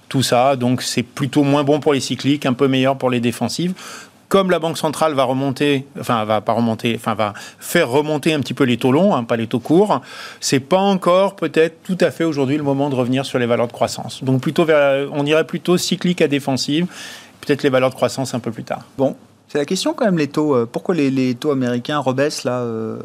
[0.10, 0.56] tout ça.
[0.56, 3.74] Donc c'est plutôt moins bon pour les cycliques, un peu meilleur pour les défensives
[4.30, 8.40] comme la Banque centrale va remonter, enfin va pas remonter, enfin va faire remonter un
[8.40, 10.02] petit peu les taux longs, hein, pas les taux courts,
[10.40, 13.68] c'est pas encore peut-être tout à fait aujourd'hui le moment de revenir sur les valeurs
[13.68, 14.24] de croissance.
[14.24, 16.86] Donc plutôt vers, on irait plutôt cyclique à défensive,
[17.42, 18.84] peut-être les valeurs de croissance un peu plus tard.
[18.98, 19.16] Bon,
[19.48, 20.56] c'est la question quand même les taux.
[20.56, 23.00] Euh, pourquoi les, taux américains rebaissent là euh,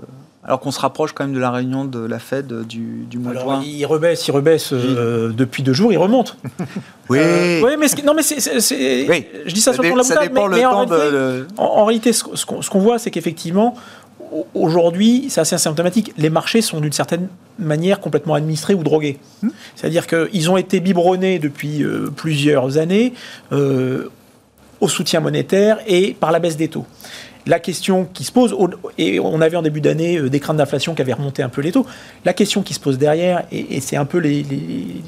[0.44, 3.32] alors qu'on se rapproche quand même de la réunion de la Fed du, du mois
[3.32, 3.62] de juin.
[3.64, 6.36] Il rebaisse, il rebaisse euh, depuis deux jours, il remonte.
[7.08, 7.18] oui.
[7.20, 10.86] Euh, oui, mais non, mais c'est, je dis ça, sur le la mais, en, temps
[10.86, 11.46] réalité, de...
[11.56, 13.74] en, réalité, ce, qu'on, voit, c'est qu'effectivement,
[14.52, 17.28] aujourd'hui, c'est assez symptomatique, les marchés sont d'une certaine
[17.58, 19.18] manière complètement administrés ou drogués.
[19.42, 19.48] Hmm.
[19.76, 23.14] C'est-à-dire qu'ils ont été biberonnés depuis euh, plusieurs années
[24.80, 26.84] au soutien monétaire et par la baisse des taux
[27.46, 28.56] la question qui se pose,
[28.98, 31.60] et on avait en début d'année euh, des craintes d'inflation qui avaient remonté un peu
[31.60, 31.86] les taux,
[32.24, 34.42] la question qui se pose derrière, et, c'est un peu les,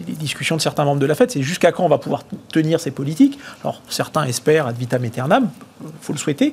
[0.09, 2.91] discussions de certains membres de la Fed, c'est jusqu'à quand on va pouvoir tenir ces
[2.91, 3.39] politiques?
[3.63, 5.49] Alors certains espèrent ad vitam aeternam,
[5.83, 6.53] il faut le souhaiter.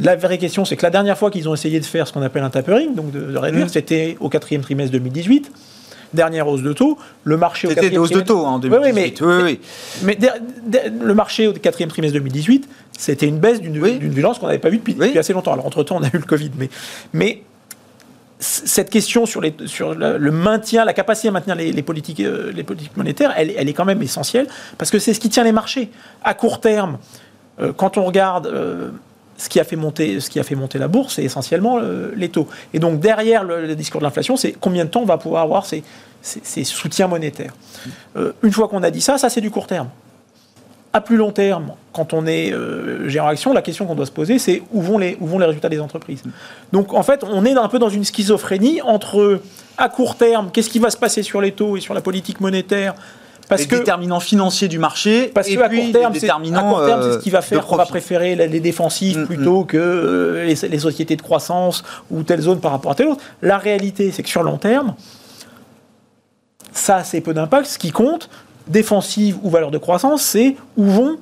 [0.00, 2.22] La vraie question, c'est que la dernière fois qu'ils ont essayé de faire ce qu'on
[2.22, 3.70] appelle un tapering, donc de, réduire, mmh.
[3.70, 5.50] c'était au quatrième trimestre 2018
[6.14, 6.98] dernière hausse de taux.
[7.24, 9.20] Le marché au C'était des hausses de taux hein, en 2018.
[9.20, 9.60] Oui,
[10.04, 12.68] mais, mais le marché au quatrième trimestre 2018,
[12.98, 15.52] c'était une baisse d'une violence qu'on n'avait pas vue depuis, assez longtemps.
[15.52, 16.50] Alors, entre-temps, on a eu le Covid.
[16.58, 16.68] Mais,
[17.12, 17.42] mais
[18.40, 22.64] cette question sur, les, sur le, maintien, la capacité à maintenir les, politiques, euh, les
[22.64, 25.52] politiques monétaires, elle, elle, est quand même essentielle parce que c'est ce qui tient les
[25.52, 25.90] marchés.
[26.24, 26.98] À court terme,
[27.60, 28.90] euh, quand on regarde euh,
[29.36, 31.78] ce, qui a fait monter, ce qui a fait monter la bourse, c'est essentiellement
[32.16, 32.48] les taux.
[32.74, 35.66] Et donc derrière le, discours de l'inflation, c'est combien de temps on va pouvoir avoir
[35.66, 35.84] ces,
[36.20, 37.54] ces soutiens monétaires.
[38.42, 39.88] une fois qu'on a dit ça, ça c'est du court terme
[40.98, 44.12] à plus long terme, quand on est euh, gérant action, la question qu'on doit se
[44.12, 46.22] poser, c'est où vont les, où vont les résultats des entreprises.
[46.72, 49.40] Donc en fait, on est un peu dans une schizophrénie entre
[49.78, 52.40] à court terme, qu'est-ce qui va se passer sur les taux et sur la politique
[52.40, 52.94] monétaire
[53.48, 55.30] parce les que, déterminants financiers du marché.
[55.32, 59.26] Parce qu'à court terme, c'est ce qui va faire qu'on va préférer les défensifs mm,
[59.26, 59.66] plutôt mm.
[59.66, 63.22] que euh, les, les, sociétés de croissance ou telle zone par rapport à telle autre.
[63.40, 64.94] La réalité, c'est que sur long terme,
[66.72, 67.66] ça a assez peu d'impact.
[67.66, 68.28] Ce qui compte,
[68.68, 71.18] défensive ou valeur de croissance, c'est où vont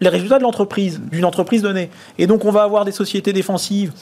[0.00, 1.90] les résultats de l'entreprise, d'une entreprise donnée.
[2.18, 3.92] Et donc on va avoir des sociétés défensives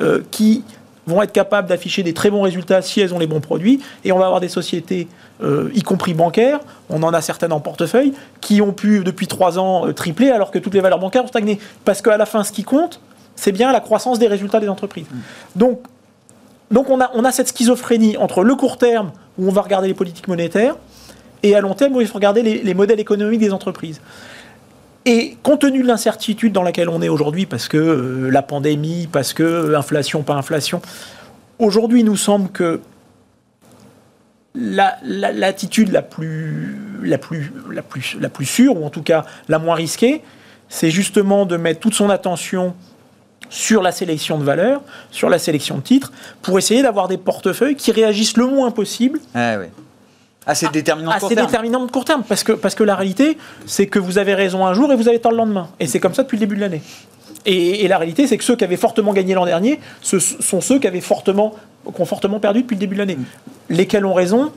[0.00, 0.64] euh, qui
[1.06, 4.12] vont être capables d'afficher des très bons résultats si elles ont les bons produits, et
[4.12, 5.08] on va avoir des sociétés,
[5.42, 9.58] euh, y compris bancaires, on en a certaines en portefeuille, qui ont pu depuis trois
[9.58, 11.58] ans euh, tripler alors que toutes les valeurs bancaires ont stagné.
[11.84, 13.00] Parce qu'à la fin, ce qui compte,
[13.34, 15.06] c'est bien la croissance des résultats des entreprises.
[15.56, 15.80] Donc,
[16.70, 19.88] donc on, a, on a cette schizophrénie entre le court terme, où on va regarder
[19.88, 20.76] les politiques monétaires,
[21.42, 24.00] et à long terme, il faut regarder les, modèles économiques des entreprises.
[25.04, 29.08] Et compte tenu de l'incertitude dans laquelle on est aujourd'hui, parce que euh, la pandémie,
[29.10, 30.80] parce que euh, inflation, pas inflation,
[31.58, 32.80] aujourd'hui, il nous semble que
[34.54, 39.58] l'attitude la, plus, la, plus, la, plus, la plus sûre, ou en tout cas la
[39.58, 40.22] moins risquée,
[40.68, 42.74] c'est justement de mettre toute son attention
[43.48, 47.76] sur la sélection de valeurs, sur la sélection de titres, pour essayer d'avoir des portefeuilles
[47.76, 49.66] qui réagissent le moins possible ah, oui
[50.46, 51.46] Assez déterminant de court terme.
[51.46, 52.22] déterminant de court terme.
[52.28, 55.08] Parce que, parce que la réalité, c'est que vous avez raison un jour et vous
[55.08, 55.68] avez tort le lendemain.
[55.78, 56.82] Et c'est comme ça depuis le début de l'année.
[57.46, 60.60] Et, et la réalité, c'est que ceux qui avaient fortement gagné l'an dernier, ce sont
[60.60, 61.54] ceux qui avaient fortement,
[61.94, 63.18] qui ont fortement perdu depuis le début de l'année.
[63.68, 64.52] Lesquels ont raison?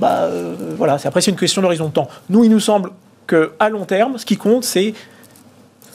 [0.00, 2.08] Bah, euh, voilà, c'est après c'est une question d'horizon de temps.
[2.28, 2.90] Nous, il nous semble
[3.26, 4.94] que à long terme, ce qui compte, c'est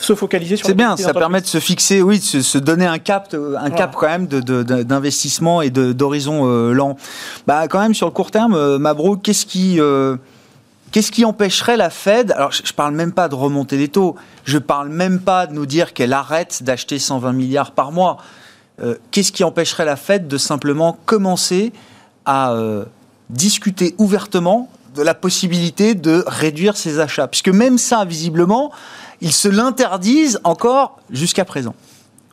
[0.02, 0.66] se focaliser sur.
[0.68, 3.56] C'est bien, ça permet de se fixer, oui, de se, se donner un cap, euh,
[3.60, 6.98] un cap quand même de- de- de- d'investissement et d'horizon euh, lent.
[7.48, 10.18] Bah, quand même sur le court terme, euh, Mabrouk, qu'est-ce qui, euh,
[10.92, 14.16] qu'est-ce qui empêcherait la Fed Alors, je, je parle même pas de remonter les taux.
[14.44, 18.18] Je parle même pas de nous dire qu'elle arrête d'acheter 120 milliards par mois.
[18.82, 21.72] Euh, qu'est-ce qui empêcherait la Fed de simplement commencer
[22.26, 22.86] à euh,
[23.30, 28.72] discuter ouvertement de la possibilité de réduire ses achats Puisque même ça, visiblement,
[29.22, 31.76] ils se l'interdisent encore jusqu'à présent.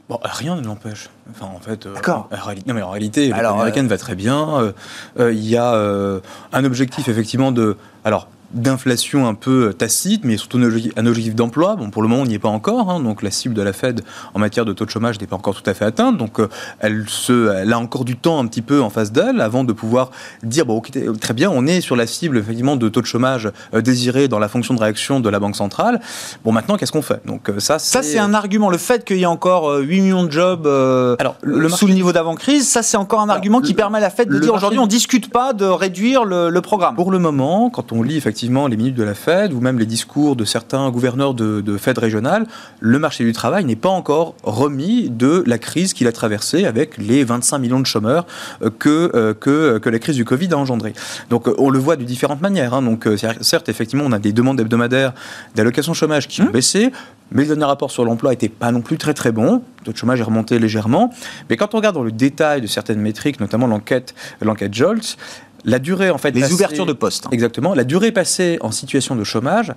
[0.09, 1.11] Bon, rien ne l'empêche.
[1.31, 2.25] Enfin, en fait, euh, en
[2.67, 4.59] non, mais en réalité, Alors, américaine va très bien.
[4.59, 4.73] Euh,
[5.19, 6.21] euh, Il y a euh,
[6.53, 11.77] un objectif effectivement de, alors d'inflation un peu tacite, mais surtout un objectif, d'emploi.
[11.77, 12.91] Bon, pour le moment, on n'y est pas encore.
[12.91, 14.03] hein, donc, la cible de la Fed
[14.35, 16.17] en matière de taux de chômage n'est pas encore tout à fait atteinte.
[16.17, 16.49] Donc, euh,
[16.81, 19.73] elle, se, elle a encore du temps un petit peu en face d'elle avant de
[19.73, 20.11] pouvoir
[20.43, 20.81] dire bon,
[21.21, 24.39] très bien, on est sur la cible effectivement de taux de chômage euh, désiré dans
[24.39, 26.01] la fonction de réaction de la Banque centrale.
[26.45, 27.21] Bon, maintenant, qu'est-ce qu'on fait?
[27.27, 28.71] Donc, euh, ça, Ça, c'est un argument.
[28.71, 31.69] Le fait qu'il y ait encore euh, 8 millions de jobs euh, Alors, le le
[31.69, 34.33] sous le niveau d'avant-crise, ça, c'est encore un argument qui permet à la Fed de
[34.39, 36.95] dire marché- aujourd'hui, on ne discute pas de réduire le, le programme.
[36.95, 39.87] Pour le moment, quand on lit effectivement les minutes de la Fed ou même les
[39.87, 42.47] discours de certains gouverneurs de, de Fed régionales,
[42.81, 46.99] le marché du travail n'est pas encore remis de la crise qu'il a traversée avec
[46.99, 48.27] les 25 millions de chômeurs
[48.63, 50.93] euh, que, euh, que, que la crise du Covid a engendré.
[51.31, 52.75] Donc euh, on le voit de différentes manières.
[52.75, 52.83] hein.
[52.83, 55.13] Donc euh, certes, effectivement, on a des demandes hebdomadaires
[55.55, 56.93] d'allocations chômage qui ont baissé,
[57.33, 59.63] mais le dernier rapport sur l'emploi n'était pas non plus très très bon.
[59.81, 61.13] Le taux de chômage est remonté légèrement.
[61.51, 65.17] Mais quand on regarde dans le détail de certaines métriques, notamment l'enquête l'enquête Jolts,
[65.65, 67.27] la durée en fait Les passée- ouvertures de postes.
[67.27, 67.31] hein.
[67.33, 67.75] Exactement.
[67.75, 69.73] La durée passée en situation de chômage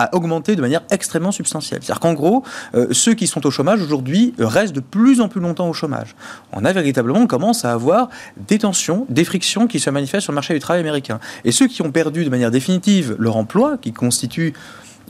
[0.00, 1.80] a augmenté de manière extrêmement substantielle.
[1.82, 2.44] C'est-à-dire qu'en gros,
[2.76, 6.14] euh, ceux qui sont au chômage aujourd'hui restent de plus en plus longtemps au chômage.
[6.52, 8.08] On a véritablement, on commence à avoir
[8.46, 11.18] des tensions, des frictions qui se manifestent sur le marché du travail américain.
[11.44, 14.54] Et ceux qui ont perdu de manière définitive leur emploi, qui constituent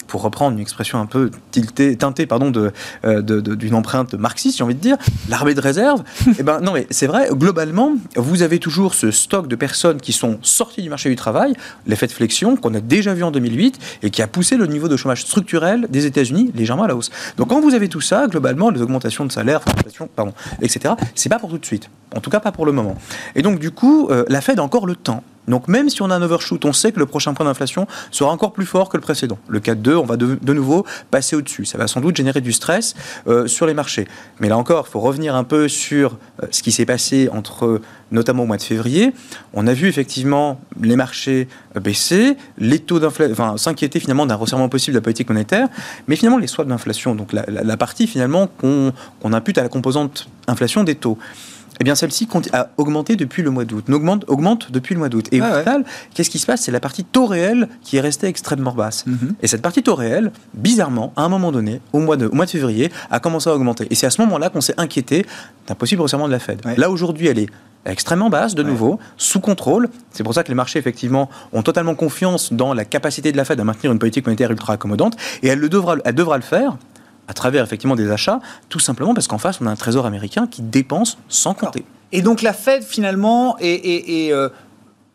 [0.08, 2.72] pour reprendre une expression un peu tiltée, teintée pardon, de,
[3.04, 4.96] euh, de- de- d'une empreinte marxiste, j'ai envie de dire,
[5.28, 6.02] l'armée de réserve,
[6.38, 10.12] eh ben, non mais c'est vrai, globalement, vous avez toujours ce stock de personnes qui
[10.12, 11.54] sont sorties du marché du travail,
[11.86, 14.88] l'effet de flexion qu'on a déjà vu en 2008 et qui a poussé le niveau
[14.88, 17.10] de chômage structurel des États-Unis légèrement à la hausse.
[17.36, 19.60] Donc quand vous avez tout ça, globalement, les augmentations de salaire,
[20.16, 20.32] pardon,
[20.62, 21.90] etc., c'est pas pour tout de suite.
[22.16, 22.96] En tout cas, pas pour le moment.
[23.34, 25.22] Et donc, du coup, euh, la Fed a encore le temps.
[25.48, 28.30] Donc, même si on a un overshoot, on sait que le prochain point d'inflation sera
[28.30, 29.38] encore plus fort que le précédent.
[29.48, 31.64] Le 4-2, on va de, nouveau passer au-dessus.
[31.64, 32.94] Ça va sans doute générer du stress
[33.26, 34.06] euh, sur les marchés.
[34.40, 37.80] Mais là encore, il faut revenir un peu sur euh, ce qui s'est passé entre,
[38.12, 39.12] notamment au mois de février.
[39.54, 41.48] On a vu effectivement les marchés
[41.80, 45.68] baisser, les taux d'inflation, s'inquiéter finalement d'un resserrement possible de la politique monétaire,
[46.06, 48.92] mais finalement les swaps d'inflation, donc la, partie finalement qu'on
[49.32, 51.18] impute à la composante inflation des taux.
[51.80, 55.26] Eh bien, celle-ci a augmenté depuis le mois d'août, augmente, augmente depuis le mois d'août.
[55.32, 55.62] Et Ah au ouais.
[55.62, 56.62] final, qu'est-ce qui se passe?
[56.62, 59.06] C'est la partie taux réel qui est restée extrêmement basse.
[59.06, 59.34] Mhm.
[59.42, 62.46] Et cette partie taux réel, bizarrement, à un moment donné, au mois de, au mois
[62.46, 63.86] de février, a commencé à augmenter.
[63.90, 65.24] Et c'est à ce moment-là qu'on s'est inquiété
[65.66, 66.64] d'un possible resserrement de la Fed.
[66.66, 66.76] Ouais.
[66.76, 67.48] Là, aujourd'hui, elle est
[67.86, 69.88] extrêmement basse, de nouveau, sous contrôle.
[70.10, 73.44] C'est pour ça que les marchés, effectivement, ont totalement confiance dans la capacité de la
[73.44, 75.16] Fed à maintenir une politique monétaire ultra accommodante.
[75.42, 76.76] Et elle, le devra, elle devra le faire
[77.28, 80.46] à travers, effectivement, des achats, tout simplement parce qu'en face, on a un trésor américain
[80.50, 81.84] qui dépense sans compter.
[82.12, 84.48] Et donc la Fed finalement est, est- est, euh,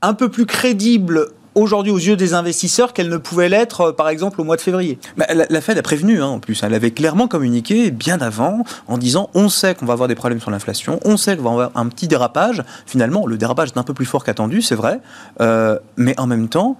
[0.04, 4.10] un peu plus crédible aujourd'hui aux yeux des investisseurs qu'elle ne pouvait l'être euh, par
[4.10, 4.98] exemple au mois de février.
[5.18, 6.62] Bah, la, la Fed a prévenu, hein, en plus.
[6.64, 10.40] Elle avait clairement communiqué bien avant en disant on sait qu'on va avoir des problèmes
[10.42, 12.64] sur l'inflation, on sait qu'on va avoir un petit dérapage.
[12.86, 15.00] Finalement, le dérapage est un peu plus fort qu'attendu, c'est vrai.
[15.42, 16.78] Euh, mais en même temps,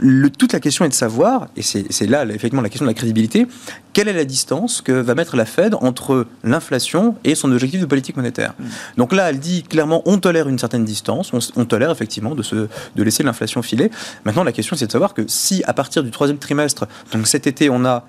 [0.00, 2.94] le- toute la question est de savoir, et c'est là effectivement la question de la
[2.94, 3.46] crédibilité,
[3.92, 7.86] quelle est la distance que va mettre la Fed entre l'inflation et son objectif de
[7.86, 8.54] politique monétaire.
[8.96, 12.68] Donc là, elle dit clairement on tolère une certaine distance, on, tolère effectivement de, se,
[12.96, 13.90] de laisser l'inflation filer.
[14.24, 17.46] Maintenant, la question c'est de savoir que si à partir du troisième trimestre, donc cet
[17.46, 18.06] été, on a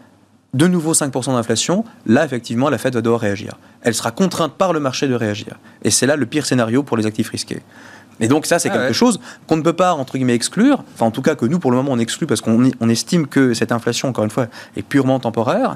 [0.54, 3.54] de nouveau 5% d'inflation, là, effectivement, la Fed va devoir réagir.
[3.84, 5.58] Elle sera contrainte par le marché de réagir.
[5.84, 7.62] Et c'est là le pire scénario pour les actifs risqués.
[8.22, 8.94] Et donc ça, c'est Ah quelque ouais.
[8.94, 10.84] chose qu'on ne peut pas, entre guillemets, exclure.
[10.94, 13.28] Enfin, en tout cas, que nous, pour le moment, on exclut parce qu'on on estime
[13.28, 14.48] que cette inflation, encore une fois,
[14.78, 15.76] est purement temporaire.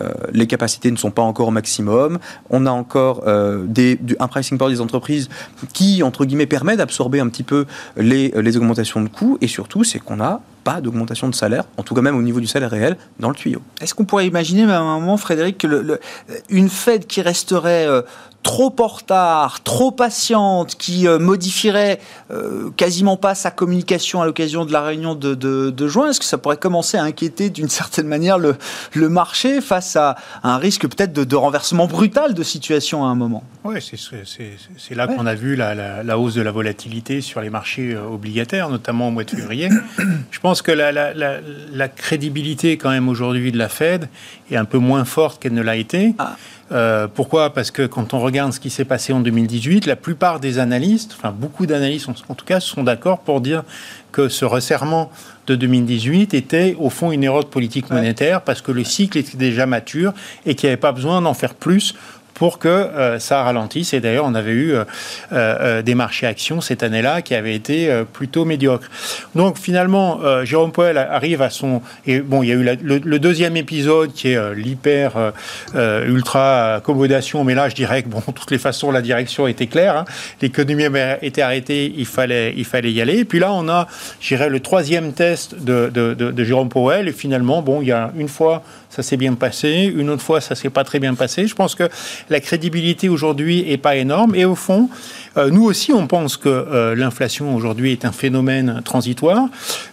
[0.00, 2.18] euh, les capacités ne sont pas encore au maximum.
[2.50, 5.28] On a encore euh, des, un pricing power des entreprises
[5.72, 7.66] qui, entre guillemets, permet d'absorber un petit peu
[7.96, 9.38] les, les augmentations de coûts.
[9.40, 12.40] Et surtout, c'est qu'on n'a pas d'augmentation de salaire, en tout cas même au niveau
[12.40, 13.60] du salaire réel, dans le tuyau.
[13.82, 16.00] Est-ce qu'on pourrait imaginer à un moment, Frédéric, que le,
[16.48, 18.00] une Fed qui resterait euh,
[18.44, 21.98] trop en retard, trop patiente, qui euh, modifierait
[22.30, 26.26] euh, quasiment pas sa communication à l'occasion de la réunion de, de, juin, est-ce que
[26.26, 28.54] ça pourrait commencer à inquiéter d'une certaine manière le,
[28.92, 33.14] le, marché face à un risque peut-être de, de, renversement brutal de situation à un
[33.14, 33.42] moment?
[33.64, 37.50] Oui, c'est là qu'on a vu la, la, la, hausse de la volatilité sur les
[37.50, 39.70] marchés euh, obligataires, notamment au mois de février.
[40.30, 44.08] Je pense que la, la crédibilité quand même aujourd'hui de la Fed
[44.50, 46.14] est un peu moins forte qu'elle ne l'a été.
[46.18, 46.36] Ah.
[46.74, 47.54] Euh, pourquoi?
[47.54, 51.14] Parce que quand on regarde ce qui s'est passé en 2018, la plupart des analystes,
[51.16, 53.62] enfin beaucoup d'analystes en tout cas, sont d'accord pour dire
[54.10, 55.10] que ce resserrement
[55.46, 59.36] de 2018 était au fond une erreur de politique monétaire parce que le cycle était
[59.36, 60.14] déjà mature
[60.46, 61.94] et qu'il n'y avait pas besoin d'en faire plus
[62.34, 63.94] pour que euh, ça ralentisse.
[63.94, 64.84] Et d'ailleurs, on avait eu euh,
[65.32, 68.90] euh, des marchés actions cette année-là qui avaient été plutôt médiocres.
[69.34, 71.80] Donc finalement, Jérôme Poel arrive à son...
[72.06, 75.32] Et bon, il y a eu le, deuxième épisode qui est l'hyper
[75.74, 79.66] ultra accommodation, mais là, je dirais que, bon, de toutes les façons, la direction était
[79.66, 79.96] claire.
[79.98, 80.04] Hein.
[80.42, 80.84] L'économie
[81.22, 83.18] était arrêtée, il fallait, il fallait y aller.
[83.18, 83.86] Et puis là, on a,
[84.20, 87.08] je dirais, le troisième test de, de Jérôme Powell.
[87.08, 88.62] Et finalement, bon, il y a une fois
[88.94, 89.92] ça s'est bien passé.
[89.94, 91.48] Une autre fois, ça s'est pas très bien passé.
[91.48, 91.88] Je pense que
[92.30, 94.34] la crédibilité aujourd'hui est pas énorme.
[94.34, 94.88] Et au fond,
[95.36, 99.48] euh, nous aussi, on pense que euh, l'inflation aujourd'hui est un phénomène transitoire.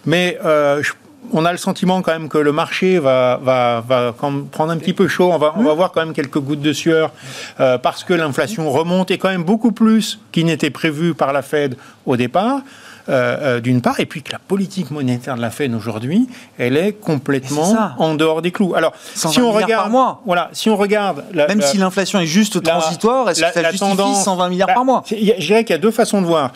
[0.05, 0.81] Mais euh,
[1.33, 4.93] on a le sentiment quand même que le marché va, va, va prendre un petit
[4.93, 5.31] peu chaud.
[5.31, 7.11] On va, on va voir quand même quelques gouttes de sueur
[7.57, 11.77] parce que l'inflation remonte et quand même beaucoup plus qu'il n'était prévu par la Fed
[12.05, 12.61] au départ.
[13.11, 16.77] Euh, euh, d'une part, et puis que la politique monétaire de la Fed aujourd'hui, elle
[16.77, 18.73] est complètement en dehors des clous.
[18.73, 20.21] Alors, si on regarde, par mois.
[20.25, 24.23] voilà, si on regarde, même si l'inflation est juste transitoire, est-ce que ça justifie tendance,
[24.23, 26.53] 120 milliards par mois Je dirais qu'il y a deux façons de voir.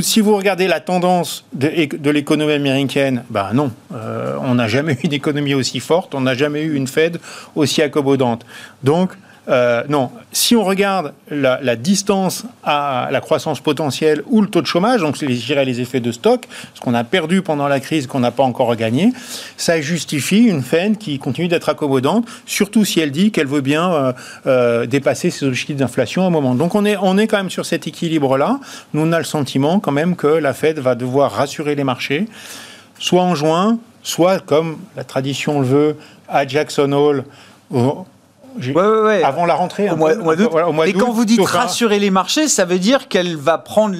[0.00, 5.00] Si vous regardez la tendance de, l'économie américaine, ben non, euh, on n'a jamais eu
[5.04, 7.20] une économie aussi forte, on n'a jamais eu une Fed
[7.56, 8.46] aussi accommodante.
[8.84, 9.12] Donc,
[9.48, 14.66] euh, non, si on regarde la, distance à la croissance potentielle ou le taux de
[14.66, 18.30] chômage, donc les effets de stock, ce qu'on a perdu pendant la crise, qu'on n'a
[18.30, 19.12] pas encore regagné,
[19.56, 23.92] ça justifie une Fed qui continue d'être accommodante, surtout si elle dit qu'elle veut bien
[23.92, 24.12] euh,
[24.46, 26.54] euh, dépasser ses objectifs d'inflation à un moment.
[26.54, 28.60] Donc on est, on est quand même sur cet équilibre-là.
[28.94, 32.26] Nous, on a le sentiment quand même que la Fed va devoir rassurer les marchés,
[32.98, 35.96] soit en juin, soit comme la tradition le veut,
[36.28, 37.24] à Jackson Hole
[39.24, 39.90] avant la rentrée.
[39.90, 40.50] Au mois, d'août.
[40.86, 43.96] Et quand vous dites rassurer les marchés, ça veut dire qu'elle va prendre,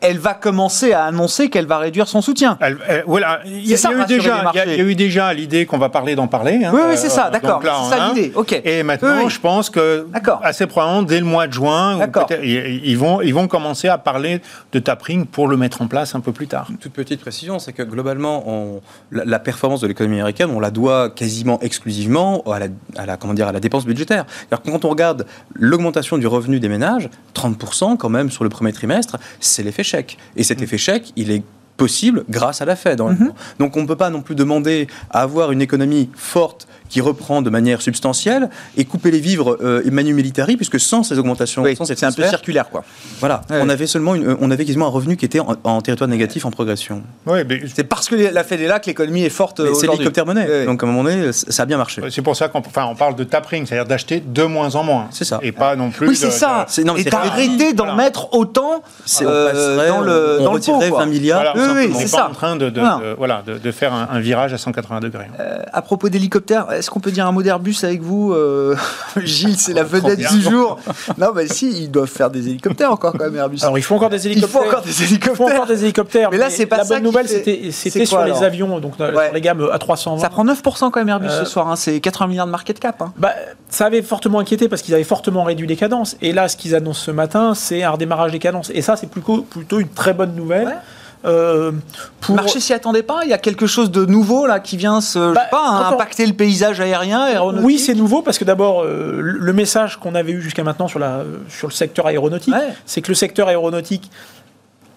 [0.00, 2.58] elle va commencer à annoncer qu'elle va réduire son soutien.
[3.06, 3.40] voilà.
[3.44, 6.26] Il y, a eu déjà, il y, a eu déjà l'idée qu'on va parler d'en
[6.26, 6.64] parler.
[6.64, 6.70] Hein.
[6.74, 7.60] oui, oui, c'est ça, d'accord.
[7.62, 8.32] C'est ça l'idée.
[8.34, 8.60] Ok.
[8.64, 10.06] Et maintenant, je pense que
[10.42, 11.98] assez probablement dès le mois de juin,
[12.42, 14.40] ils vont, ils vont commencer à parler
[14.72, 16.68] de tapering pour le mettre en place un peu plus tard.
[16.80, 21.10] toute petite précision, c'est que globalement, on, la, performance de l'économie américaine, on la doit
[21.10, 22.66] quasiment exclusivement à la,
[22.96, 24.26] à la comment dire, à la dépenses budgétaires.
[24.50, 28.72] Alors, quand on regarde l'augmentation du revenu des ménages, 30% quand même sur le premier
[28.72, 30.18] trimestre, c'est l'effet chèque.
[30.36, 30.64] Et cet mmh.
[30.64, 31.42] effet chèque, il est
[31.78, 33.00] possible grâce à la Fed.
[33.00, 33.30] Mmh.
[33.58, 37.42] Donc on ne peut pas non plus demander à avoir une économie forte qui reprend
[37.42, 42.04] de manière substantielle et couper les vivres euh, Manu Militari, puisque sans ces augmentations, c'est
[42.04, 42.84] un peu circulaire, quoi.
[43.20, 46.44] Voilà, on avait seulement une, on avait quasiment un revenu qui était en, territoire négatif
[46.44, 47.02] en progression.
[47.26, 47.46] mais...
[47.74, 49.60] C'est parce que la Fed est là que l'économie est forte.
[49.74, 50.64] C'est l'hélicoptère monnaie.
[50.64, 52.02] Donc à un moment donné, ça a bien marché.
[52.10, 55.08] C'est pour ça qu'on enfin, on parle de tapering, c'est-à-dire d'acheter de moins en moins.
[55.10, 55.38] C'est ça.
[55.42, 56.08] Et pas non plus.
[56.08, 56.66] Oui, c'est ça.
[56.96, 58.82] et d'arrêter d'en mettre autant
[59.22, 61.54] euh, dans le, dans le pot, 20 milliards.
[61.54, 62.28] Voilà, oui, c'est ça.
[62.28, 62.72] en train de,
[63.16, 65.26] voilà, de, faire un, virage à 180 degrés.
[65.38, 68.76] Euh, à propos d'hélicoptère, est-ce qu'on peut dire un mot d'Airbus avec vous euh,
[69.16, 70.78] Gilles, c'est la vedette du jour.
[71.16, 73.58] Non, mais si, ils doivent faire des hélicoptères encore quand même, Airbus.
[73.62, 74.60] Alors, ils font encore des hélicoptères.
[74.60, 75.32] Ils font encore des hélicoptères.
[75.32, 76.30] Ils font encore des hélicoptères.
[76.30, 76.94] Mais là, c'est pas la ça.
[76.94, 80.20] bonne nouvelle, c'était sur les avions, donc sur les gammes A320.
[80.20, 81.68] Ça prend 9% quand même Airbus ce soir.
[81.68, 81.76] Hein.
[81.76, 83.00] C'est 80 milliards de market cap.
[83.02, 83.12] Hein.
[83.16, 83.32] Bah,
[83.68, 86.16] ça avait fortement inquiété parce qu'ils avaient fortement réduit les cadences.
[86.22, 88.70] Et là, ce qu'ils annoncent ce matin, c'est un redémarrage des cadences.
[88.74, 90.76] Et ça, c'est plutôt, plutôt une très bonne nouvelle.
[91.24, 91.72] Euh,
[92.20, 92.36] pour...
[92.36, 95.00] Le marché s'y attendait pas Il y a quelque chose de nouveau là qui vient
[95.00, 98.82] se, bah, pas, hein, impacter le paysage aérien, aéronautique Oui, c'est nouveau parce que d'abord,
[98.82, 102.54] euh, le message qu'on avait eu jusqu'à maintenant sur, la, sur le secteur aéronautique,
[102.86, 104.10] c'est que le secteur aéronautique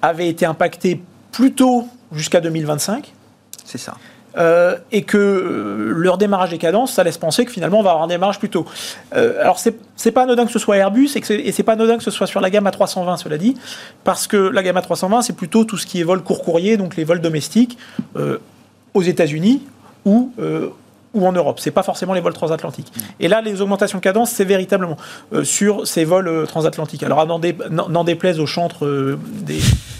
[0.02, 1.02] avait été impacté
[1.32, 3.14] plus tôt jusqu'à 2025.
[3.66, 3.96] C'est ça.
[4.38, 7.90] Euh, et que euh, leur démarrage des cadences, ça laisse penser que finalement on va
[7.92, 8.66] avoir un démarrage plus tôt.
[9.14, 12.12] Euh, alors c'est pas anodin que ce soit Airbus et c'est pas anodin que ce
[12.12, 13.58] soit sur la gamme A320, cela dit,
[14.06, 16.96] parce que la gamme A320 c'est plutôt tout ce qui est vol court courrier, donc
[16.96, 17.78] les vols domestiques
[18.94, 19.64] aux États-Unis
[20.06, 20.32] ou
[21.14, 21.60] ou en Europe.
[21.60, 22.92] C'est pas forcément les vols transatlantiques.
[23.20, 24.96] Et là, les augmentations de cadence, c'est véritablement
[25.44, 27.04] sur ces vols transatlantiques.
[27.04, 29.20] Alors, n'en déplaise au chantre euh,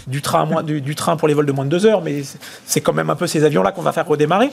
[0.06, 2.22] du, train du, train pour les vols de moins de deux heures, mais
[2.66, 4.50] c'est quand même un peu ces avions-là qu'on va faire redémarrer.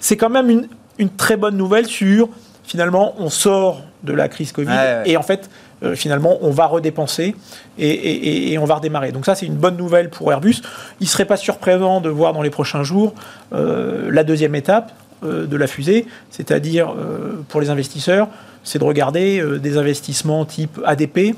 [0.00, 0.68] C'est quand même une,
[0.98, 2.28] une, très bonne nouvelle sur,
[2.64, 5.50] finalement, on sort de la crise Covid et en fait,
[5.94, 7.36] finalement, on va redépenser
[7.78, 9.12] et, et, on va redémarrer.
[9.12, 10.56] Donc ça, c'est une bonne nouvelle pour Airbus.
[11.00, 13.14] Il ne serait pas surprenant de voir dans les prochains jours
[13.52, 14.92] la deuxième étape,
[15.24, 18.28] euh, de la fusée, c'est-à-dire euh, pour les investisseurs,
[18.62, 21.34] c'est de regarder euh, des investissements type ADP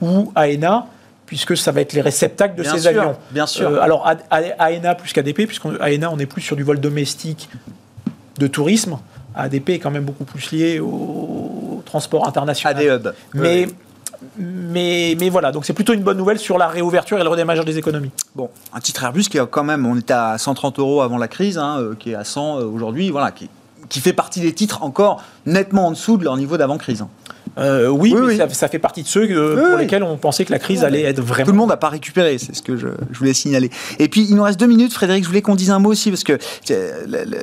[0.00, 0.86] ou AENA,
[1.28, 3.14] puisque ça va être les réceptacles de ces avions.
[3.30, 3.80] Bien sûr.
[3.80, 7.50] alors AENA plus qu'ADP, puisqu'AENA on est plus sur du vol domestique
[8.38, 8.98] de tourisme.
[9.34, 12.76] ADP est quand même beaucoup plus lié au transport international.
[12.76, 13.12] ADHub.
[13.34, 13.68] Mais
[14.36, 17.64] mais, mais voilà, donc c'est plutôt une bonne nouvelle sur la réouverture et le redémarrage
[17.64, 18.10] des économies.
[18.34, 21.28] Bon, un titre Airbus qui a quand même, on était à 130 euros avant la
[21.28, 23.48] crise, hein, euh, qui est à 100 euh, aujourd'hui, voilà, qui,
[23.88, 27.04] qui fait partie des titres encore nettement en dessous de leur niveau d'avant-crise.
[27.58, 30.58] Euh, oui, mais Ça, fait partie de ceux euh, pour lesquels on pensait que la
[30.58, 31.46] crise allait être vraiment.
[31.46, 33.70] Tout le monde n'a pas récupéré, c'est ce que je, voulais signaler.
[33.98, 35.24] Et puis, il nous reste deux minutes, Frédéric.
[35.24, 36.38] Je voulais qu'on dise un mot aussi, parce que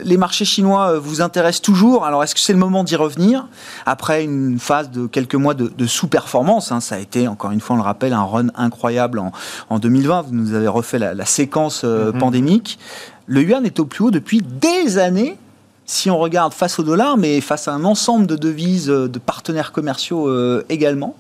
[0.04, 2.06] les marchés chinois euh, vous intéressent toujours.
[2.06, 3.48] Alors, est-ce que c'est le moment d'y revenir
[3.86, 7.76] Après une phase de quelques mois de, sous-performance, hein, ça a été, encore une fois,
[7.76, 9.22] on le rappelle, un run incroyable
[9.70, 10.24] en, 2020.
[10.24, 12.18] Vous nous avez refait la, séquence mm-hmm.
[12.18, 12.80] pandémique.
[13.28, 15.38] Le yuan est au plus haut depuis des années
[15.86, 19.20] si on regarde face au dollar, mais face à un ensemble de devises, euh, de
[19.20, 21.16] partenaires commerciaux euh, également,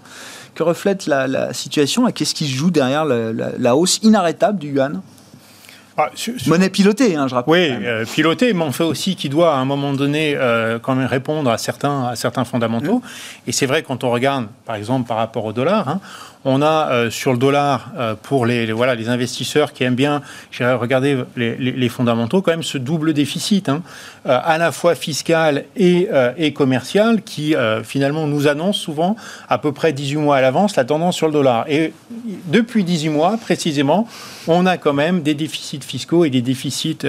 [0.55, 5.01] que reflète la, situation et qu'est-ce qui se joue derrière la, hausse inarrêtable du yuan
[5.97, 6.09] ah,
[6.47, 7.51] Monnaie pilotée, hein, je rappelle.
[7.53, 10.37] Oui, euh, pilotée, mais on fait aussi qui doit à un moment donné
[10.81, 12.97] quand même répondre à certains, à certains fondamentaux.
[12.97, 13.47] Mmh.
[13.47, 15.99] Et c'est vrai quand on regarde, par exemple, par rapport au dollar, hein,
[16.45, 20.21] on a euh, sur le dollar, euh, pour les, voilà, les investisseurs qui aiment bien
[20.59, 23.81] regarder les, les, fondamentaux, quand même ce double déficit, hein,
[24.27, 26.07] euh, à la fois fiscal et,
[26.53, 29.15] commercial, qui finalement nous annonce souvent
[29.49, 31.65] à peu près 18 mois à l'avance la tendance sur le dollar.
[31.67, 31.93] Et
[32.45, 34.07] depuis 18 mois, précisément,
[34.47, 36.99] on a quand même des déficits fiscaux et des déficits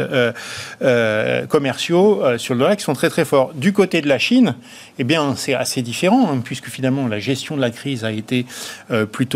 [1.49, 3.53] commerciaux sur le dollar qui sont très très forts.
[3.55, 4.55] Du côté de la Chine,
[4.99, 8.47] eh bien, c'est assez différent, hein, puisque finalement la gestion de la crise a été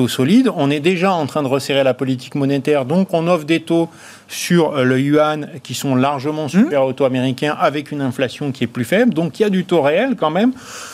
[0.08, 0.50] solide.
[0.56, 3.88] On est déjà en train de resserrer la politique monétaire, donc on offre des taux
[4.28, 6.50] sur euh, le yuan qui sont largement mmh.
[6.50, 9.14] supérieurs aux taux américains avec une inflation qui est plus faible.
[9.14, 10.52] Donc il y a du taux réel quand même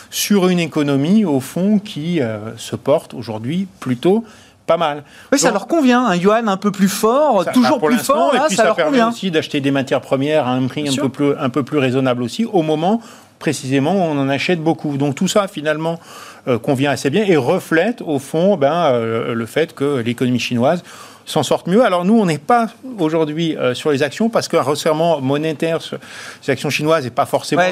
[0.09, 4.23] sur une économie au fond qui euh, se porte aujourd'hui plutôt
[4.67, 5.03] pas mal.
[5.31, 8.55] Oui, ça leur convient, un yuan un peu plus fort, toujours plus fort, et puis
[8.55, 11.63] ça, permet aussi d'acheter des matières premières à un prix un peu, plus, un peu
[11.63, 13.01] plus raisonnable aussi, au moment
[13.39, 14.97] précisément où on en achète beaucoup.
[14.97, 15.99] Donc tout ça, finalement,
[16.47, 20.83] euh, convient assez bien et reflète au fond ben, euh, le fait que l'économie chinoise
[21.27, 21.83] s'en sortent mieux.
[21.83, 22.67] Alors nous, on n'est pas
[22.97, 25.97] aujourd'hui euh, sur les actions parce qu'un resserrement monétaire sur
[26.41, 27.63] les actions chinoises n'est pas forcément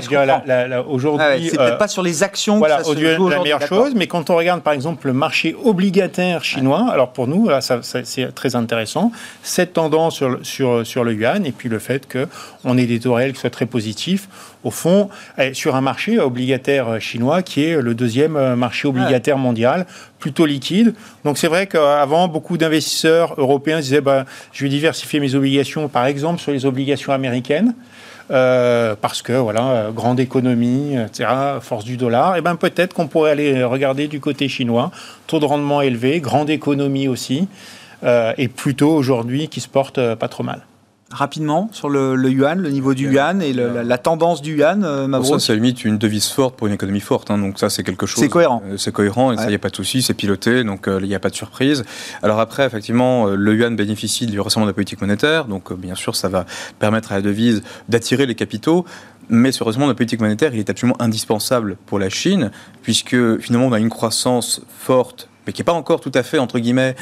[0.88, 1.26] aujourd'hui.
[1.26, 4.08] Ouais, c'est peut-être pas sur les actions voilà, que ça se la meilleure chose, mais
[4.08, 8.56] quand on regarde par exemple le marché obligataire chinois, alors pour nous, ça, c'est très
[8.56, 9.12] intéressant,
[9.42, 13.14] cette tendance sur, sur, sur le yuan et puis le fait qu'on ait des taux
[13.14, 14.28] réels qui soient très positifs,
[14.66, 19.38] au fond, eh, sur un marché obligataire chinois qui est le deuxième euh, marché obligataire
[19.38, 19.86] mondial,
[20.20, 20.96] plutôt liquide.
[21.24, 26.08] Donc c'est vrai qu'avant, beaucoup d'investisseurs européens disaient bah, je vais diversifier mes obligations, par
[26.08, 27.74] exemple, sur les obligations américaines.
[28.32, 31.30] Euh, parce que voilà, grande économie, etc.,
[31.62, 34.90] force du dollar, et eh ben peut-être qu'on pourrait aller regarder du côté chinois,
[35.28, 37.48] taux de rendement élevé, grande économie aussi,
[38.04, 40.62] euh, et plutôt aujourd'hui qui se porte pas trop mal
[41.12, 45.40] rapidement sur le, yuan, le niveau du yuan et la, tendance du yuan, euh, Ça,
[45.40, 47.30] c'est limite une devise forte pour une économie forte.
[47.32, 48.24] Hein, donc ça, c'est quelque chose.
[48.24, 48.64] C'est cohérent.
[48.66, 51.00] Euh, c'est cohérent et ça, il n'y a pas de souci, c'est piloté, donc euh,
[51.02, 51.84] il n'y a pas de surprise.
[52.24, 56.16] Alors après, effectivement, le yuan bénéficie du récemment de la politique monétaire, donc bien sûr,
[56.16, 56.46] ça va
[56.80, 58.86] permettre à la devise d'attirer les capitaux.
[59.28, 62.52] Mais sérieusement, la politique monétaire, il est absolument indispensable pour la Chine,
[62.84, 66.40] puisque finalement, on a une croissance forte mais qui n'est pas encore tout à fait,
[66.40, 66.96] entre guillemets,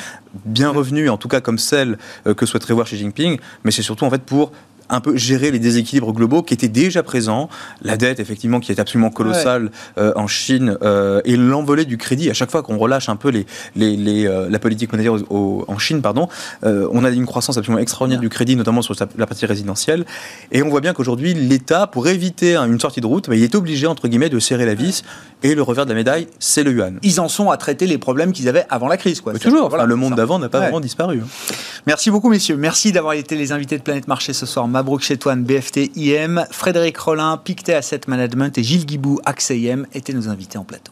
[0.45, 3.81] bien revenue, en tout cas comme celle euh, que souhaiterait voir Xi Jinping, mais c'est
[3.81, 4.51] surtout en fait pour
[4.89, 7.49] un peu gérer les déséquilibres globaux qui étaient déjà présents,
[7.81, 12.29] la dette effectivement qui est absolument colossale euh, en Chine euh, et l'envolée du crédit.
[12.29, 16.01] À chaque fois qu'on relâche un peu les, les, euh, la politique monétaire en Chine,
[16.01, 16.27] pardon,
[16.63, 20.05] on a une croissance absolument extraordinaire du crédit, notamment sur la partie résidentielle.
[20.51, 23.55] Et on voit bien qu'aujourd'hui, l'État, pour éviter une sortie de route, bah, il est
[23.55, 25.03] obligé entre guillemets de serrer la vis.
[25.43, 26.99] Et le revers de la médaille, c'est le yuan.
[27.03, 29.33] Ils en sont à traiter les problèmes qu'ils avaient avant la crise, quoi.
[29.33, 29.75] toujours.
[29.75, 31.21] le monde d'avant n'a pas vraiment disparu.
[31.21, 31.53] Hein.
[31.85, 32.55] Merci beaucoup, messieurs.
[32.55, 34.67] Merci d'avoir été les invités de Planète Marché ce soir.
[34.73, 39.19] Mabrouk Chetouane, BFT IM, Frédéric Rollin, Pictet Asset Management et Gilles Guibou,
[39.51, 40.91] IM étaient nos invités en plateau.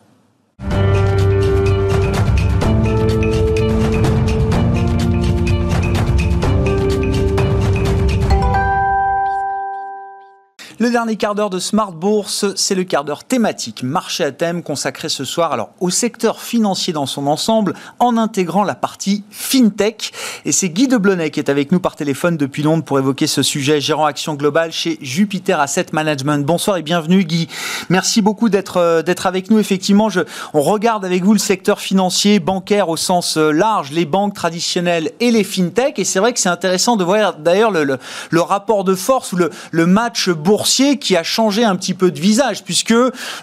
[10.81, 14.63] Le dernier quart d'heure de Smart Bourse, c'est le quart d'heure thématique, marché à thème
[14.63, 20.11] consacré ce soir alors au secteur financier dans son ensemble en intégrant la partie FinTech.
[20.43, 23.43] Et c'est Guy Deblonnet qui est avec nous par téléphone depuis Londres pour évoquer ce
[23.43, 26.43] sujet, gérant action globale chez Jupiter Asset Management.
[26.43, 27.47] Bonsoir et bienvenue Guy.
[27.89, 29.59] Merci beaucoup d'être euh, d'être avec nous.
[29.59, 30.21] Effectivement, je,
[30.55, 35.11] on regarde avec vous le secteur financier, bancaire au sens euh, large, les banques traditionnelles
[35.19, 35.99] et les FinTech.
[35.99, 37.99] Et c'est vrai que c'est intéressant de voir d'ailleurs le,
[38.41, 40.27] rapport de force ou le, le match
[40.99, 42.93] qui a changé un petit peu de visage, puisque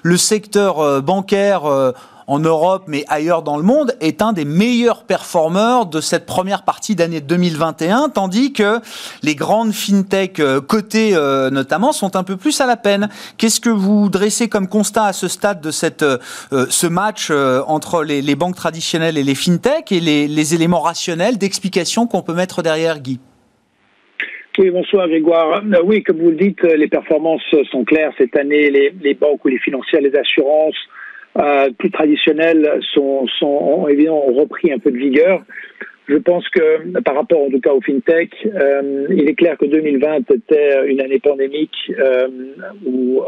[0.03, 1.93] le secteur euh, bancaire euh,
[2.27, 6.63] en Europe, mais ailleurs dans le monde, est un des meilleurs performeurs de cette première
[6.63, 8.81] partie d'année 2021, tandis que
[9.23, 11.13] les grandes fintech euh, cotées
[11.51, 13.09] notamment sont un peu plus à la peine.
[13.39, 16.05] Qu'est-ce que vous dressez comme constat à ce stade de cette,
[16.51, 17.31] ce match
[17.67, 22.63] entre les, banques traditionnelles et les fintech et les éléments rationnels d'explication qu'on peut mettre
[22.63, 23.21] derrière, Guy?
[24.59, 25.63] Oui, bonsoir Grégoire.
[25.73, 28.71] Euh, oui, comme vous le dites, euh, les performances sont claires cette année.
[28.71, 30.77] Les, banques ou les financières, les assurances
[31.39, 35.43] euh, plus traditionnelles sont, sont ont, évidemment repris un peu de vigueur.
[36.09, 38.31] Je pense que par rapport en tout cas au fintech,
[39.11, 41.93] il est clair que 2020 était une année pandémique
[42.87, 43.21] où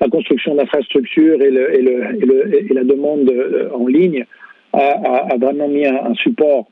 [0.00, 3.30] la construction d'infrastructures et, le, et, le, et, la demande
[3.74, 4.24] en ligne
[4.72, 6.66] a, a vraiment mis un support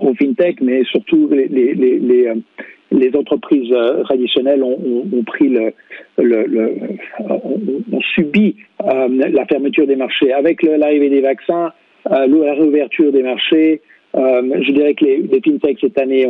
[0.00, 4.78] au fintech, mais surtout les, les, les, les euh, entreprises euh, traditionnelles ont,
[5.12, 5.72] ont, pris le,
[6.18, 6.74] le, le
[7.20, 10.32] ont, subi euh, la fermeture des marchés.
[10.32, 11.72] Avec l'arrivée des vaccins,
[12.10, 13.80] euh, la réouverture des marchés,
[14.16, 16.26] euh, je dirais que les, les fintechs cette année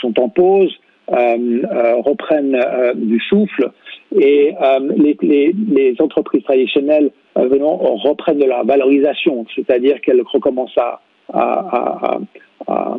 [0.00, 0.78] sont en pause,
[1.08, 2.60] reprennent
[2.96, 3.70] du souffle
[4.20, 4.52] et
[4.96, 11.00] les, les, les, entreprises traditionnelles reprennent de la valorisation, c'est-à-dire qu'elles recommencent à
[11.32, 12.18] à, à,
[12.66, 12.96] à,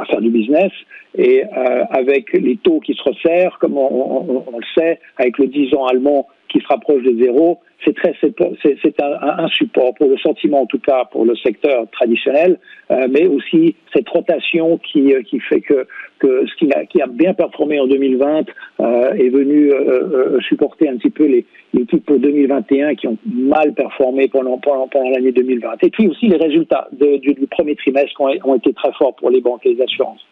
[0.00, 0.72] à, faire du business.
[1.16, 5.38] Et euh, avec les taux qui se resserrent, comme on, on, on, le sait, avec
[5.38, 10.08] le 10 ans allemand qui se rapproche de zéro, c'est très c'est un, support pour
[10.08, 12.58] le sentiment en tout cas pour le secteur traditionnel,
[12.92, 15.86] euh, mais aussi cette rotation qui, euh, qui fait que,
[16.20, 18.46] que ce qui a, bien performé en 2020
[18.80, 21.44] euh, est venu euh, supporter un petit peu les,
[21.86, 25.82] types pour 2021 qui ont mal performé pendant, pendant, pendant l'année 2020.
[25.82, 29.40] Et puis aussi les résultats du, premier trimestre ont, ont été très forts pour les
[29.40, 30.24] banques et les assurances.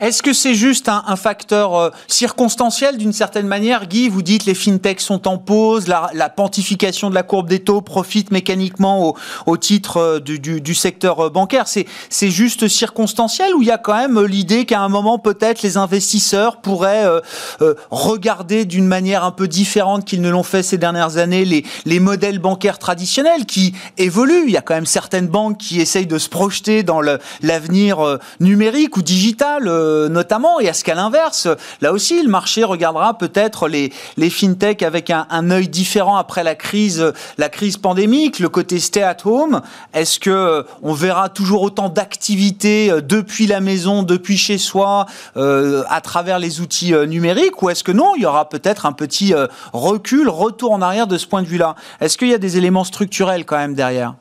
[0.00, 4.54] Est-ce que c'est juste un, facteur euh, circonstanciel d'une certaine manière Guy, vous dites les
[4.54, 9.16] fintechs sont en pause, la, la pontification de la courbe des taux profite mécaniquement au,
[9.44, 11.66] au titre euh, du, du, du, secteur euh, bancaire.
[11.66, 15.76] C'est juste circonstanciel ou il y a quand même l'idée qu'à un moment peut-être les
[15.76, 17.20] investisseurs pourraient euh,
[17.60, 21.66] euh, regarder d'une manière un peu différente qu'ils ne l'ont fait ces dernières années les,
[21.84, 24.44] les modèles bancaires traditionnels qui évoluent?
[24.46, 27.02] Il y a quand même certaines banques qui essayent de se projeter dans
[27.42, 31.48] l'avenir numérique ou digital euh, notamment, et est-ce qu'à l'inverse,
[31.80, 36.54] là aussi, le marché regardera peut-être les, les fintech avec un, œil différent après la
[36.54, 39.60] crise, la crise pandémique, le côté stay at home.
[39.94, 45.06] Est-ce que euh, on verra toujours autant d'activités euh, depuis la maison, depuis chez soi,
[45.34, 49.34] à travers les outils numériques, ou est-ce que non, il y aura peut-être un petit
[49.72, 51.74] recul, retour en arrière de ce point de vue-là?
[52.00, 54.14] Est-ce qu'il y a des éléments structurels quand même derrière?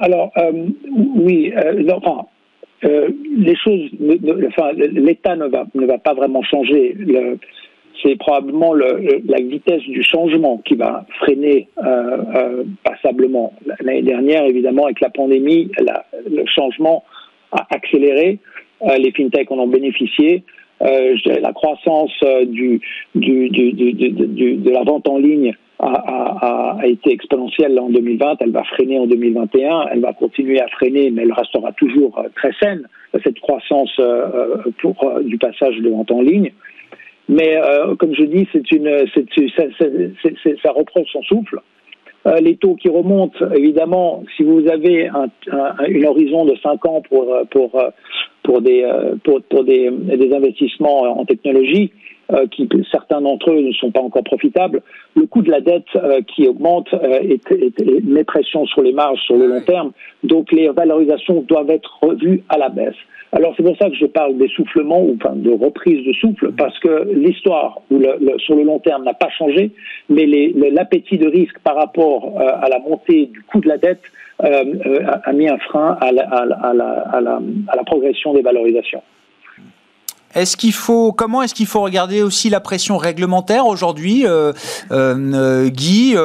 [0.00, 0.32] Alors,
[1.16, 1.72] oui, euh,
[2.84, 6.96] euh, les choses, l'État ne va, pas vraiment changer.
[8.02, 13.52] c'est probablement le, la vitesse du changement qui va freiner euh, euh, passablement.
[13.80, 15.70] L'année dernière, évidemment, avec la pandémie,
[16.30, 17.04] le changement
[17.52, 18.38] a accéléré.
[18.82, 20.44] Euh, les fintechs en ont bénéficié.
[20.80, 22.12] La croissance
[22.46, 22.80] du,
[23.16, 28.36] du, du, du, de la vente en ligne a, a, a, été exponentielle en 2020,
[28.40, 32.28] elle va freiner en 2021, elle va continuer à freiner, mais elle restera toujours euh,
[32.34, 32.82] très saine,
[33.22, 34.04] cette croissance euh,
[34.34, 36.52] euh, pour, du passage de vente en ligne.
[37.28, 41.60] Mais euh, comme je dis, c'est une, c'est, ça reprend son souffle.
[42.26, 46.84] Euh, les taux qui remontent, évidemment, si vous avez un, un, une horizon de 5
[46.86, 47.80] ans pour, pour,
[48.42, 48.84] pour, des,
[49.24, 52.07] pour, des, des investissements en technologie, euh,
[52.50, 54.82] qui certains d'entre eux ne sont pas encore profitables.
[55.16, 58.82] Le coût de la dette euh, qui augmente euh, est, est, est, met pression sur
[58.82, 59.92] les marges sur le long terme.
[60.24, 62.96] Donc les valorisations doivent être revues à la baisse.
[63.32, 66.78] Alors c'est pour ça que je parle d'essoufflement ou enfin de reprise de souffle parce
[66.78, 67.80] que l'histoire
[68.38, 69.72] sur le long terme n'a pas changé,
[70.08, 70.26] mais
[70.70, 74.02] l'appétit de risque par rapport euh, à la montée du coût de la dette
[74.44, 78.32] euh, a, a, mis un frein à la, à, la, à, la, à la progression
[78.32, 79.02] des valorisations.
[81.16, 84.52] Comment est-ce qu'il faut regarder aussi la pression réglementaire aujourd'hui, euh,
[84.90, 86.16] euh, Guy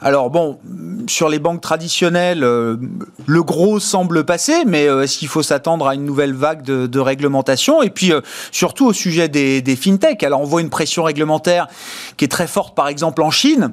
[0.00, 0.58] Alors bon,
[1.06, 6.04] sur les banques traditionnelles, le gros semble passer, mais est-ce qu'il faut s'attendre à une
[6.04, 7.82] nouvelle vague de, réglementation?
[7.82, 8.12] Et puis
[8.50, 10.22] surtout au sujet des, des fintechs.
[10.22, 11.66] Alors on voit une pression réglementaire
[12.16, 13.72] qui est très forte, par exemple en Chine.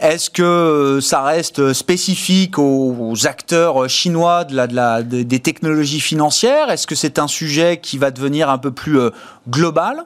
[0.00, 6.70] Est-ce que ça reste spécifique aux, acteurs chinois des technologies financières?
[6.70, 8.98] Est-ce que c'est un sujet qui va devenir un peu plus
[9.28, 10.04] euh, global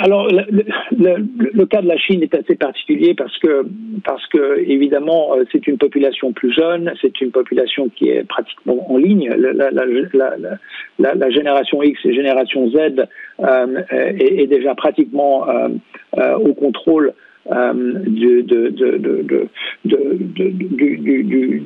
[0.00, 3.66] alors, le, cas de la Chine est assez particulier parce que,
[4.04, 8.90] parce que évidemment, euh, c'est une population plus jeune, c'est une population qui est pratiquement
[8.92, 9.30] en ligne.
[10.98, 13.06] La, génération X et génération Z
[13.40, 15.46] euh, est, déjà pratiquement
[16.16, 17.14] au contrôle
[18.06, 18.42] du,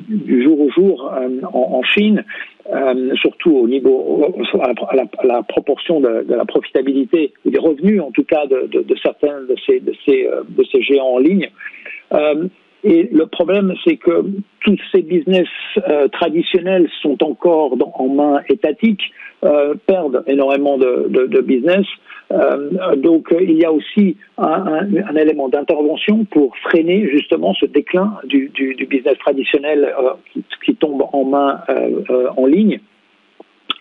[0.07, 1.13] du, jour au jour
[1.53, 2.23] en, Chine.
[2.71, 4.23] Euh, surtout au niveau,
[4.61, 9.55] à la, proportion de, la profitabilité ou des revenus, en tout cas, de, certains de
[9.65, 11.49] ces, de ces, euh, de ces géants en ligne.
[12.13, 12.47] Euh,
[12.85, 14.23] et le problème, c'est que
[14.61, 15.47] tous ces business
[16.11, 19.01] traditionnels sont encore en main étatique,
[19.85, 21.85] perdent énormément de, de business.
[22.31, 28.17] Euh, donc euh, il y a aussi un, élément d'intervention pour freiner justement ce déclin
[28.23, 28.51] du,
[28.89, 31.59] business traditionnel euh, qui, tombe en main
[32.35, 32.79] en ligne.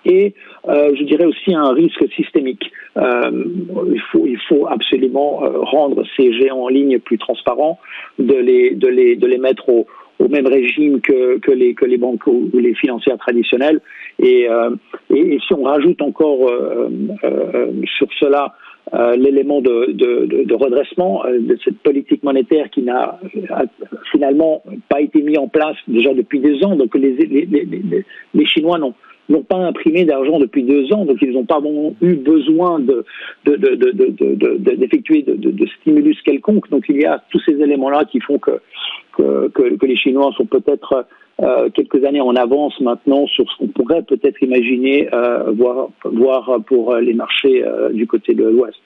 [0.05, 0.35] Et
[0.67, 2.71] je dirais aussi un risque systémique.
[2.97, 7.79] il, faut, absolument rendre ces géants en ligne plus transparents,
[8.19, 9.87] de les mettre au,
[10.23, 13.81] au même régime que, que, les, que les banques ou les financières traditionnelles.
[14.19, 14.71] Et, euh,
[15.11, 16.89] et, si on rajoute encore euh,
[17.25, 18.55] euh, sur cela
[19.17, 23.19] l'élément de, de, de, redressement de cette politique monétaire qui n'a
[24.11, 28.05] finalement pas été mis en place déjà depuis des ans, donc les, les, les,
[28.35, 28.93] les Chinois n'ont
[29.29, 31.61] n'ont pas imprimé d'argent depuis deux ans, donc ils n'ont pas
[32.01, 32.81] eu besoin
[33.45, 36.69] d'effectuer de, de, de, stimulus quelconque.
[36.71, 38.61] Donc il y a tous ces éléments-là qui font que,
[39.13, 41.07] que, que, les Chinois sont peut-être
[41.41, 46.59] euh, quelques années en avance maintenant sur ce qu'on pourrait peut-être imaginer euh, voir, voir
[46.67, 48.79] pour les marchés euh, du côté de l'Ouest.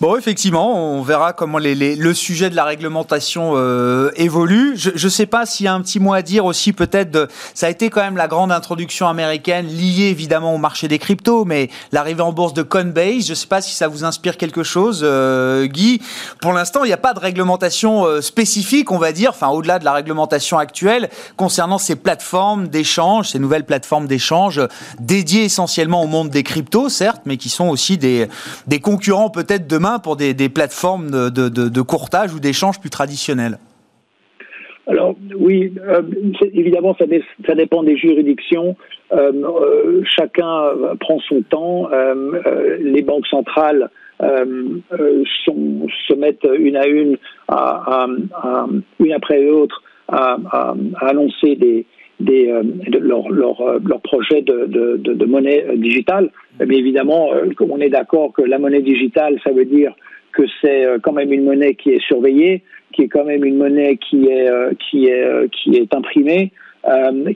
[0.00, 4.72] Bon, effectivement, on verra comment le sujet de la réglementation euh, évolue.
[4.76, 7.28] Je ne sais pas s'il y a un petit mot à dire aussi peut-être.
[7.54, 11.44] Ça a été quand même la grande introduction américaine liée évidemment au marché des cryptos,
[11.44, 14.64] mais l'arrivée en bourse de Coinbase, je ne sais pas si ça vous inspire quelque
[14.64, 16.02] chose, euh, Guy.
[16.40, 19.78] Pour l'instant, il n'y a pas de réglementation euh, spécifique, on va dire, enfin au-delà
[19.78, 24.60] de la réglementation actuelle, concernant ces plateformes d'échange, ces nouvelles plateformes d'échange
[24.98, 28.26] dédiées essentiellement au monde des cryptos, certes, mais qui sont aussi des,
[28.66, 33.58] des concurrents peut-être de pour des, plateformes de, courtage ou d'échange plus traditionnelles
[34.86, 36.02] alors oui, euh,
[36.52, 38.76] évidemment, ça, dépend des juridictions.
[39.14, 40.60] Euh, euh, chacun
[41.00, 41.88] prend son temps.
[42.80, 43.88] les banques centrales
[44.20, 47.16] se mettent une à une,
[49.00, 50.36] une après l'autre, à,
[51.00, 51.86] annoncer des,
[52.20, 52.46] des,
[53.00, 56.30] leur, leur, leur, projet de, de monnaie digitale.
[56.64, 59.94] Mais évidemment, euh, on est d'accord que la monnaie digitale, ça veut dire
[60.32, 62.62] que c'est euh, quand même une monnaie qui est surveillée,
[62.92, 66.52] qui est quand même une monnaie qui est euh, qui est qui est imprimée,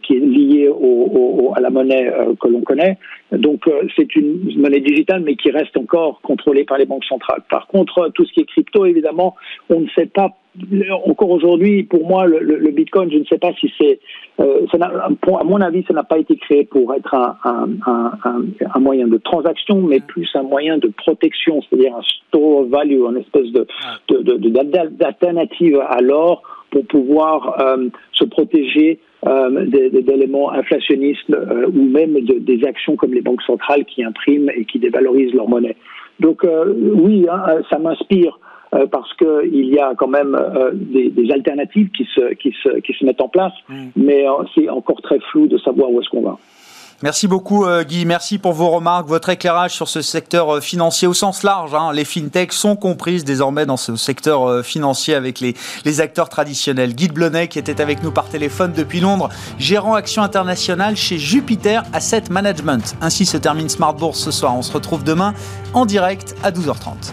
[0.02, 2.98] qui est liée au, à la monnaie que l'on connaît.
[3.32, 3.62] Donc
[3.96, 7.42] c'est une monnaie digitale, mais qui reste encore contrôlée par les banques centrales.
[7.50, 9.34] Par contre, tout ce qui est crypto, évidemment,
[9.70, 10.36] on ne sait pas
[11.06, 13.98] encore aujourd'hui, pour moi, le, Bitcoin, je ne sais pas si c'est,
[14.40, 19.80] euh, à mon avis, ça n'a pas été créé pour être un, moyen de transaction,
[19.82, 23.66] mais plus un moyen de protection, c'est-à-dire un store of value, une espèce de,
[24.98, 31.34] d'alternative à l'or pour pouvoir euh, se protéger euh, d'éléments inflationnistes
[31.74, 35.76] ou même des actions comme les banques centrales qui impriment et qui dévalorisent leur monnaie.
[36.20, 38.38] Donc oui, hein, ça m'inspire
[38.74, 42.80] euh, parce qu'il y a quand même euh, des, des, alternatives qui se, qui, se,
[42.80, 43.86] qui se mettent en place, mm.
[43.96, 46.36] mais euh, c'est encore très flou de savoir où est-ce qu'on va.
[47.00, 51.44] Merci beaucoup Guy, merci pour vos remarques, votre éclairage sur ce secteur financier au sens
[51.44, 51.72] large.
[51.72, 51.92] Hein.
[51.94, 55.54] Les fintechs sont comprises désormais dans ce secteur financier avec les,
[55.84, 56.96] les acteurs traditionnels.
[56.96, 59.28] Guy Blonnet qui était avec nous par téléphone depuis Londres,
[59.60, 62.96] gérant action internationale chez Jupiter Asset Management.
[63.00, 64.56] Ainsi se termine Smart Bourse ce soir.
[64.56, 65.34] On se retrouve demain
[65.74, 67.12] en direct à 12h30.